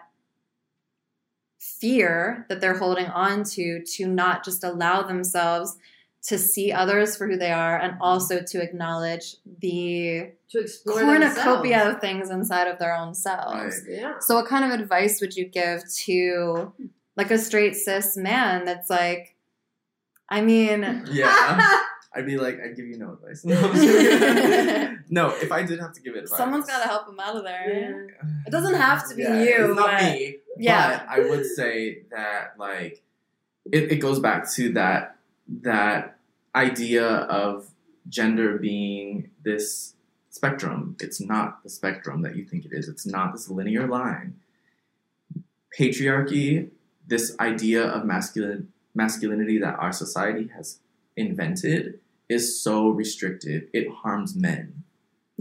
[1.60, 5.76] fear that they're holding on to to not just allow themselves
[6.22, 11.78] to see others for who they are and also to acknowledge the to explore cornucopia
[11.78, 11.94] themselves.
[11.94, 13.54] of things inside of their own selves.
[13.88, 13.98] Right.
[13.98, 14.14] Yeah.
[14.20, 16.72] So, what kind of advice would you give to
[17.16, 19.34] like a straight cis man that's like,
[20.28, 21.78] I mean, Yeah.
[22.12, 23.44] I'd be like, I'd give you no advice.
[23.44, 24.98] No, I'm kidding.
[25.10, 27.44] No, if I did have to give advice, someone's got to help him out of
[27.44, 28.08] there.
[28.20, 28.28] Yeah.
[28.46, 30.36] It doesn't have to be Yeah, you, It's not but me.
[30.58, 30.98] yeah.
[30.98, 33.02] But I would say that like
[33.70, 35.16] it, it goes back to that
[35.62, 36.18] that
[36.54, 37.68] idea of
[38.08, 39.94] gender being this
[40.30, 40.96] spectrum.
[41.00, 42.88] It's not the spectrum that you think it is.
[42.88, 44.36] It's not this linear line.
[45.78, 46.70] Patriarchy,
[47.06, 50.80] this idea of masculine masculinity that our society has
[51.16, 53.68] invented is so restrictive.
[53.72, 54.84] It harms men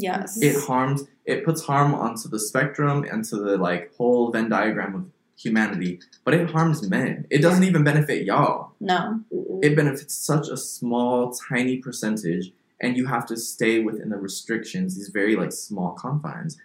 [0.02, 0.42] yes.
[0.42, 4.96] it harms it puts harm onto the spectrum and to the like whole venn diagram
[4.96, 5.06] of
[5.38, 9.22] humanity but it harms men it doesn't even benefit y'all no.
[9.62, 12.52] It benefits such a small tiny percentage
[12.82, 16.58] and you have to stay within the restrictions these very like small confines.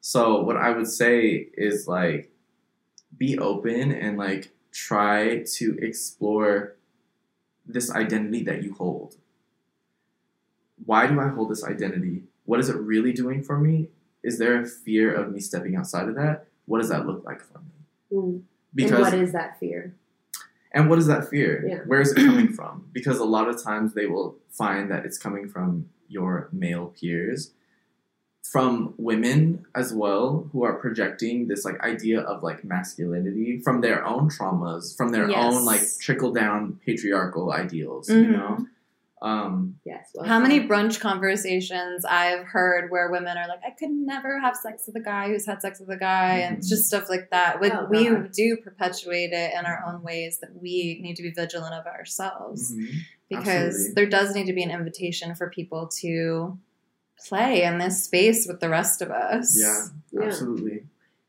[0.00, 2.32] So what i would say is like
[3.16, 6.76] be open and like try to explore
[7.66, 9.16] this identity that you hold.
[10.84, 12.22] Why do i hold this identity?
[12.44, 13.88] What is it really doing for me?
[14.22, 16.46] Is there a fear of me stepping outside of that?
[16.66, 17.64] What does that look like for me?
[18.12, 18.42] Mm.
[18.74, 19.94] because and what is that fear?
[20.72, 21.64] And what is that fear?
[21.66, 21.78] Yeah.
[21.86, 22.86] Where is it coming from?
[22.92, 27.52] Because a lot of times they will find that it's coming from your male peers,
[28.42, 34.04] from women as well, who are projecting this like idea of like masculinity from their
[34.04, 35.54] own traumas, from their Yes.
[35.54, 38.32] own like trickle down patriarchal ideals, you Mhm.
[38.32, 38.66] know?
[39.22, 40.10] Um, Yes.
[40.14, 44.56] well How many brunch conversations I've heard where women are like, I could never have
[44.56, 46.70] sex with a guy who's had sex with a guy, and it's Mhm.
[46.70, 47.60] just stuff like that.
[47.60, 48.32] Like Oh, we God.
[48.32, 52.72] do perpetuate it in our own ways that we need to be vigilant of ourselves
[52.74, 52.86] mhm.
[53.28, 53.94] because Absolutely.
[53.94, 56.58] there does need to be an invitation for people to
[57.28, 59.54] play in this space with the rest of us.
[59.60, 60.26] Yeah, Yeah.
[60.28, 60.84] absolutely.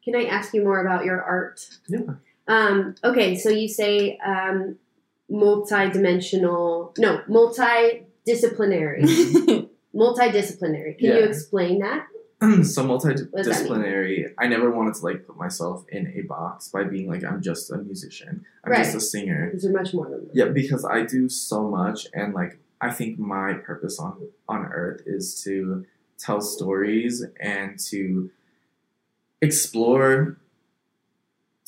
[0.06, 1.68] Can I ask you more about your art?
[1.89, 2.00] Yeah.
[2.48, 4.78] Um, okay, so you say um,
[5.32, 9.02] multi-dimensional, no, multidisciplinary.
[9.96, 10.98] multidisciplinary.
[10.98, 12.06] Can you explain that?
[12.42, 14.34] so does that multidisciplinary.
[14.38, 17.72] I never wanted to like put myself in a box by being like I'm just
[17.72, 18.46] a musician.
[18.64, 19.48] I'm just a singer.
[19.48, 20.36] Because you're much more than that.
[20.36, 25.04] Yeah, because I do so much, and like I think my purpose on on Earth
[25.06, 25.86] is to
[26.18, 28.32] tell stories and to
[29.42, 30.38] explore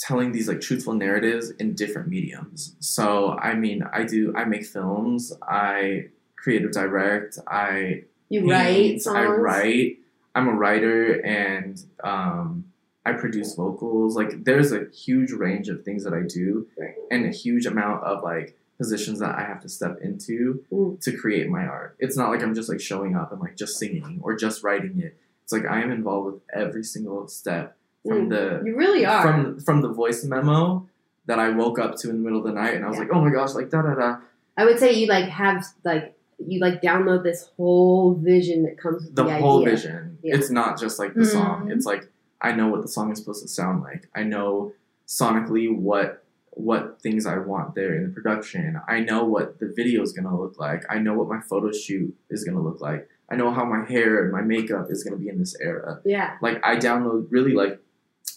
[0.08, 2.76] telling these like truthful narratives in different mediums.
[2.80, 9.18] So I mean, I do I make films, I creative direct, I You write songs.
[9.18, 9.98] I write.
[10.36, 12.66] I'm a writer and um,
[13.06, 14.16] I produce vocals.
[14.16, 16.96] Like there's a huge range of things that I do Right.
[17.12, 21.00] and a huge amount of like positions that I have to step into Mm.
[21.02, 21.96] to create my art.
[22.00, 25.00] It's not like I'm just like showing up and like just singing or just writing
[25.00, 25.16] it.
[25.44, 27.78] It's like I am involved with every single step
[28.08, 28.30] from Mm.
[28.30, 29.22] the You really are.
[29.22, 30.88] from from the voice memo
[31.26, 33.04] that I woke up to in the middle of the night and I was Yeah.
[33.04, 34.18] like, oh my gosh, like da da da.
[34.58, 39.04] I would say you like have like you like download this whole vision that comes
[39.06, 39.72] with the the, whole idea.
[39.76, 40.18] vision.
[40.22, 40.36] Yeah.
[40.36, 41.68] It's not just like the song.
[41.68, 41.72] Mhm.
[41.76, 42.10] It's like
[42.42, 44.10] I know what the song is supposed to sound like.
[44.14, 44.74] I know
[45.08, 46.20] sonically what
[46.56, 48.80] what things I want there in the production.
[48.88, 50.84] I know what the video is gonna look like.
[50.88, 53.10] I know what my photo shoot is gonna look like.
[53.32, 56.00] I know how my hair and my makeup is gonna be in this era.
[56.06, 56.36] Yeah.
[56.42, 57.80] Like I download really like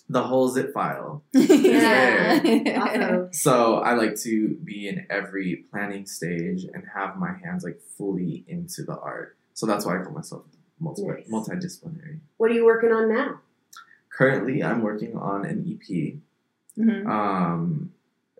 [0.08, 1.22] the whole zip file.
[1.32, 2.40] yeah.
[2.80, 7.80] Also, So I like to be in every planning stage and have my hands like
[7.96, 9.36] fully into the art.
[9.54, 10.44] So that's why I call myself
[10.78, 11.28] multi- Nice.
[11.28, 12.20] multidisciplinary.
[12.36, 13.40] what are you working on now?
[14.10, 16.14] Currently, I'm working on an EP
[16.78, 17.06] Mhm.
[17.06, 17.92] um,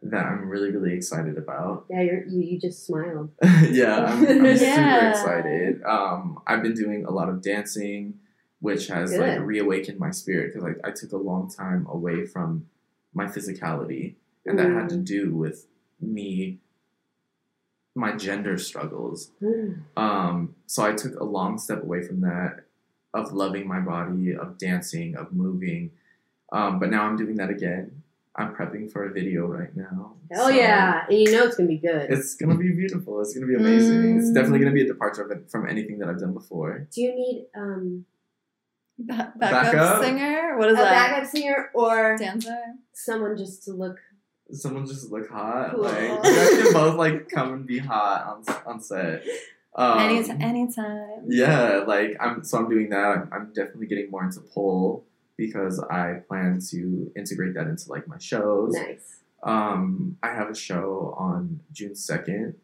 [0.02, 1.86] that I'm really, really excited about.
[1.90, 3.30] Yeah, you're, you you just smiled.
[3.70, 5.82] yeah, I'm, I'm super excited.
[5.84, 8.14] Um, I've been doing a lot of dancing,
[8.60, 12.66] which has like reawakened my spirit because like I took a long time away from
[13.14, 15.04] my physicality, and that had to Mm.
[15.04, 15.66] do with
[16.00, 16.58] me,
[17.94, 19.30] my gender struggles.
[19.42, 19.78] Mm.
[19.96, 22.60] Um, so I took a long step away from that,
[23.14, 25.92] of loving my body, of dancing, of moving.
[26.52, 28.02] Um, but now I'm doing that again.
[28.38, 30.12] I'm prepping for a video right now.
[30.30, 31.06] Hell So yeah!
[31.08, 32.10] And you know it's gonna be good.
[32.10, 33.18] It's gonna be beautiful.
[33.22, 34.18] It's gonna be amazing.
[34.18, 34.34] It's Mm.
[34.34, 36.86] definitely gonna be a departure from anything that I've done before.
[36.92, 38.04] Do you need um
[38.98, 40.02] Ba- backup, Backup?
[40.04, 40.56] singer?
[40.58, 41.10] What a is that?
[41.10, 42.56] backup singer or Dancer?
[42.92, 43.98] someone just to look?
[44.52, 45.72] Someone just look hot.
[45.72, 45.82] Cool.
[45.82, 49.22] Like you guys can both like come and be hot on on set.
[49.74, 51.24] Um, Any anytime.
[51.28, 52.96] Yeah, like I'm so I'm doing that.
[53.04, 55.04] I'm, I'm definitely getting more into pole
[55.36, 58.72] because I plan to integrate that into like my shows.
[58.72, 59.16] Nice.
[59.42, 62.54] Um, I have a show on June second.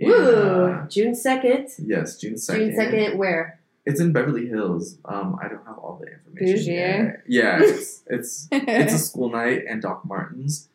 [0.00, 0.86] Woo!
[0.88, 1.68] June second.
[1.78, 2.68] yes, June second.
[2.70, 3.18] June second.
[3.18, 3.58] Where?
[3.84, 4.98] It's in Beverly Hills.
[5.04, 6.56] Um, I don't have all the information.
[6.56, 6.72] Bougie.
[6.72, 7.22] yet.
[7.26, 10.68] Yeah, it's it's it's a school night, and Doc Martens.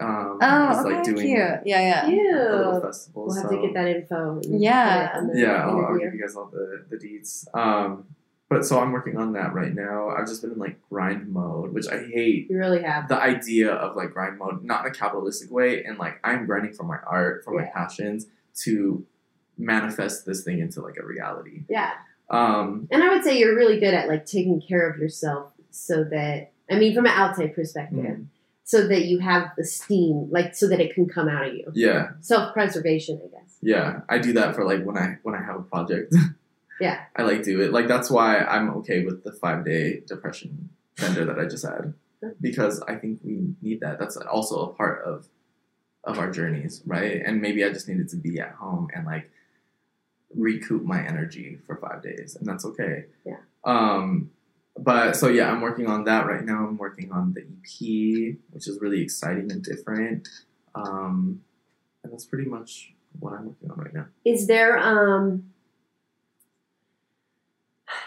[0.00, 1.38] Um, oh, is okay, like doing cute.
[1.38, 2.06] Yeah, yeah.
[2.08, 3.26] a little festival.
[3.26, 4.40] We'll have to get that info.
[4.42, 5.08] and Yeah.
[5.08, 7.46] put it on the yeah, I'll, I'll give you guys all the the deets.
[7.54, 8.06] Um,
[8.48, 10.08] but so I'm working on that right now.
[10.08, 12.48] I've just been in like grind mode, which I hate.
[12.50, 13.08] You really have.
[13.08, 16.72] The idea of like grind mode, not in a capitalistic way, and like I'm grinding
[16.72, 18.26] for my art, for my passions,
[18.62, 19.04] to
[19.58, 21.64] manifest this thing into like a reality.
[21.68, 21.92] Yeah.
[22.30, 26.04] Um, And I would say you're really good at like taking care of yourself so
[26.04, 27.98] that I mean from an outside perspective.
[27.98, 28.26] mm,
[28.64, 31.70] So that you have the steam, like so that it can come out of you.
[31.74, 33.56] yeah, Self preservation, I guess.
[33.60, 34.00] yeah.
[34.08, 36.14] I do that for like when I when I have a project.
[36.80, 36.98] Yeah.
[37.14, 37.72] I like do it.
[37.74, 41.92] Like that's why I'm okay with the five day depression bender that I just had.
[42.40, 43.98] Because I think we need that.
[43.98, 45.26] That's also a part of
[46.04, 47.20] of our journeys, right?
[47.26, 49.30] And maybe I just needed to be at home and like
[50.34, 52.36] recoup my energy for five days.
[52.36, 53.06] And that's okay.
[53.24, 53.38] Yeah.
[53.64, 54.30] Um
[54.78, 56.66] but so yeah, I'm working on that right now.
[56.66, 60.28] I'm working on the EP, which is really exciting and different.
[60.74, 61.42] Um
[62.02, 64.06] and that's pretty much what I'm working on right now.
[64.24, 65.50] Is there um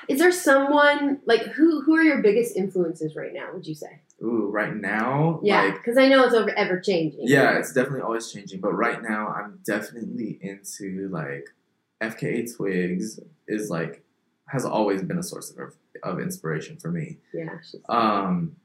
[0.07, 4.01] is there someone like who who are your biggest influences right now, would you say?
[4.21, 7.21] Ooh, right now, Yeah, like because I know it's over ever changing.
[7.23, 8.61] Yeah, it's definitely always changing.
[8.61, 11.49] But right now, I'm definitely into like
[12.09, 14.03] FKA Twigs is like
[14.47, 15.73] has always been a source of
[16.03, 17.17] of inspiration for me.
[17.33, 17.57] yeah,
[17.89, 18.55] Um,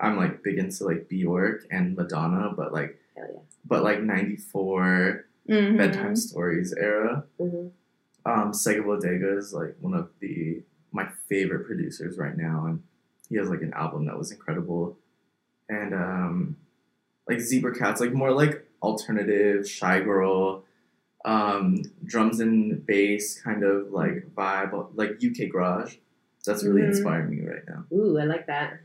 [0.00, 3.24] I'm like big into like Bjork and Madonna, but like yeah.
[3.64, 5.76] but like '94 Mhm.
[5.78, 7.24] bedtime stories era.
[7.38, 7.68] hmm
[8.24, 12.82] Um, Sega Bodega is like one of the my favorite producers right now, and
[13.28, 14.98] he has like an album that was incredible,
[15.68, 16.56] and um,
[17.28, 20.62] like Zebra Katz, like more like alternative, Shygirl,
[21.26, 25.96] um, drums and bass kind of like vibe, like UK garage.
[26.46, 26.88] That's really Mhm.
[26.90, 27.84] inspiring me right now.
[27.92, 28.78] Ooh, I like that.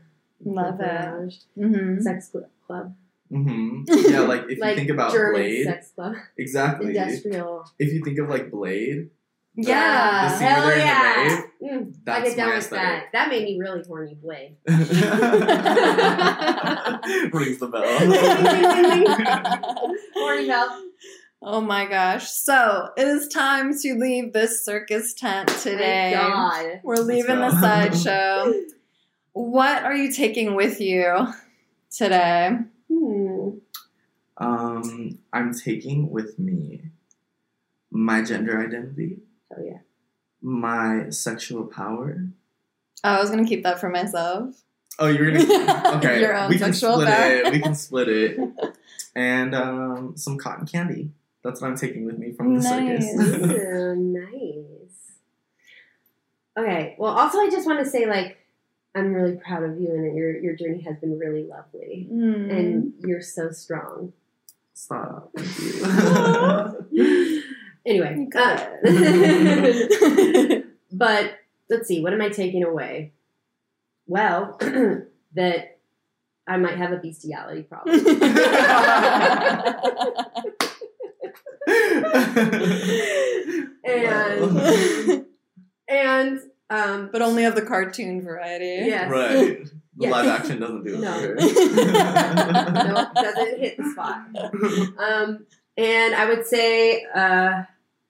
[0.44, 1.04] Love it.
[1.04, 1.36] Garage.
[1.56, 2.02] Mhm.
[2.02, 2.94] Sex cl- club.
[3.30, 6.14] hmm Yeah, like if like you think about German Blade, sex club.
[6.36, 6.88] exactly.
[6.96, 7.64] Industrial.
[7.78, 9.08] If you think of like Blade,
[9.54, 10.28] Yeah.
[10.28, 11.22] The scene Hell where the yeah.
[11.22, 13.04] rave, Mm, I that's get down with that.
[13.12, 14.56] That made me really horny, Blade.
[14.66, 14.88] Rings
[17.58, 17.82] the bell.
[20.14, 20.82] horny bell.
[21.44, 22.30] Oh my gosh.
[22.30, 26.12] So it is time to leave this circus tent today.
[26.14, 26.80] Thank God.
[26.84, 27.50] We're leaving go.
[27.50, 28.52] the sideshow.
[29.34, 31.26] What are you taking with you
[31.90, 32.50] today?
[32.92, 33.48] Hmm.
[34.36, 36.82] um, I'm taking with me
[37.90, 39.20] my gender identity,
[39.50, 39.78] Hell yeah.
[40.42, 42.26] my sexual power.
[43.04, 44.54] Oh, I was gonna keep that for myself.
[44.98, 46.20] Oh, you're gonna okay.
[46.20, 47.32] Your own we can split power.
[47.32, 47.52] it.
[47.52, 48.38] We can split it,
[49.14, 51.10] and um, some cotton candy.
[51.44, 53.10] That's what I'm taking with me from the Nice.
[53.10, 53.50] circus.
[53.50, 55.12] Ooh, nice.
[56.56, 56.94] Okay.
[56.98, 58.38] Well, also, I just want to say, like,
[58.94, 62.50] I'm really proud of you, and your your journey has been really lovely, Mm.
[62.56, 64.12] and you're so strong.
[64.74, 65.30] Stop.
[65.36, 65.58] Thank
[66.92, 67.42] you.
[67.84, 68.64] Anyway, uh,
[70.92, 71.32] but
[71.68, 72.00] let's see.
[72.00, 73.10] What am I taking away?
[74.06, 74.56] Well,
[75.34, 75.78] that
[76.46, 77.98] I might have a bestiality problem.
[83.84, 85.26] And
[85.88, 86.40] and
[86.70, 88.86] um, but only of the cartoon variety.
[88.88, 89.58] yes, right.
[89.94, 90.12] The Yes.
[90.12, 91.12] live action doesn't do it No.
[91.12, 94.24] for no, doesn't hit the spot.
[94.98, 95.44] Um,
[95.76, 97.64] and I would say uh,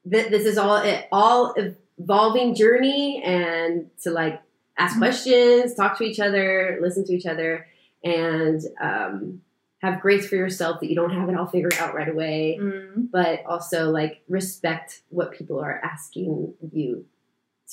[0.05, 1.53] that this is all it all
[1.99, 4.41] evolving journey, and to like
[4.79, 7.67] ask questions, talk to each other, listen to each other,
[8.05, 9.41] and um,
[9.83, 13.11] have grace for yourself that you don't have it all figured out right away, Mm.
[13.11, 17.05] but also like respect what people are asking you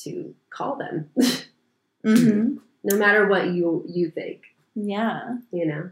[0.04, 1.10] to call them,
[2.04, 4.42] hmm no matter what you you think.
[4.76, 5.38] Yeah.
[5.52, 5.90] You know.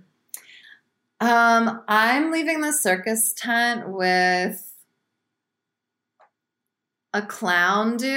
[1.20, 4.67] Um, I'm leaving the circus tent with
[7.18, 8.08] a clown dude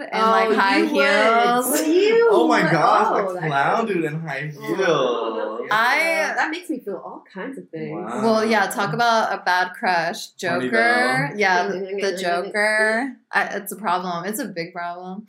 [0.00, 1.86] in like Oh, high you heels.
[1.86, 2.70] You Oh my would.
[2.70, 4.80] gosh, Oh, the that- clown dude in high heels.
[4.86, 7.90] Oh, I- that makes me feel all kinds of things.
[7.92, 8.22] Wow.
[8.22, 10.28] Well, yeah, talk about a bad crush.
[10.32, 11.32] Joker.
[11.36, 13.16] Yeah, the, the Joker.
[13.32, 14.24] I, it's a problem.
[14.26, 15.26] It's a big problem.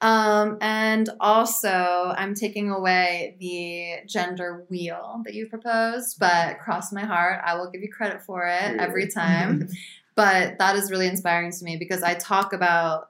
[0.00, 7.04] Um, and also, I'm taking away the gender wheel that you proposed, but cross my
[7.04, 9.68] heart, I will give you credit for it every time.
[10.18, 13.04] but that is really inspiring to me because I talk about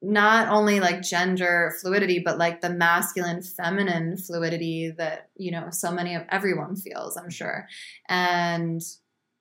[0.00, 5.90] not only like gender fluidity, but like the masculine feminine fluidity that, you know, so
[5.90, 7.66] many of everyone feels, I'm sure.
[8.08, 8.80] And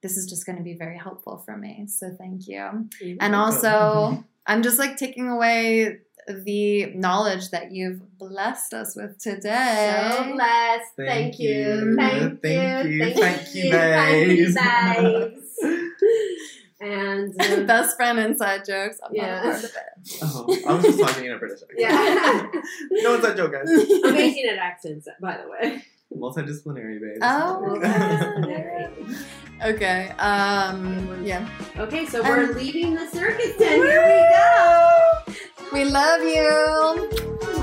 [0.01, 1.85] this is just going to be very helpful for me.
[1.87, 2.89] So thank you.
[3.19, 10.09] And also, I'm just like taking away the knowledge that you've blessed us with today.
[10.17, 10.91] So blessed.
[10.97, 11.49] Thank Thank, you.
[11.49, 11.95] you.
[11.95, 12.91] Thank, Thank you.
[12.91, 13.03] you.
[13.03, 13.71] Thank, Thank you, you.
[13.71, 15.37] Thank you, babes.
[16.81, 17.37] babes.
[17.37, 18.99] and uh, Best friend inside jokes.
[19.05, 19.41] I'm Yeah.
[19.43, 20.19] not a part of it.
[20.23, 21.79] Oh, I was just talking in a British accent.
[21.79, 22.51] yeah,
[23.03, 23.69] no, it's that joke, guys.
[24.03, 25.83] amazing at accents, by the way.
[26.15, 27.19] Multidisciplinary, babe.
[27.21, 28.89] Oh, yeah.
[29.63, 30.09] okay.
[30.19, 31.47] Um, yeah.
[31.77, 33.81] Okay, so we're Um, leaving the circus tent.
[33.83, 35.33] Here we go.
[35.71, 37.60] We love you.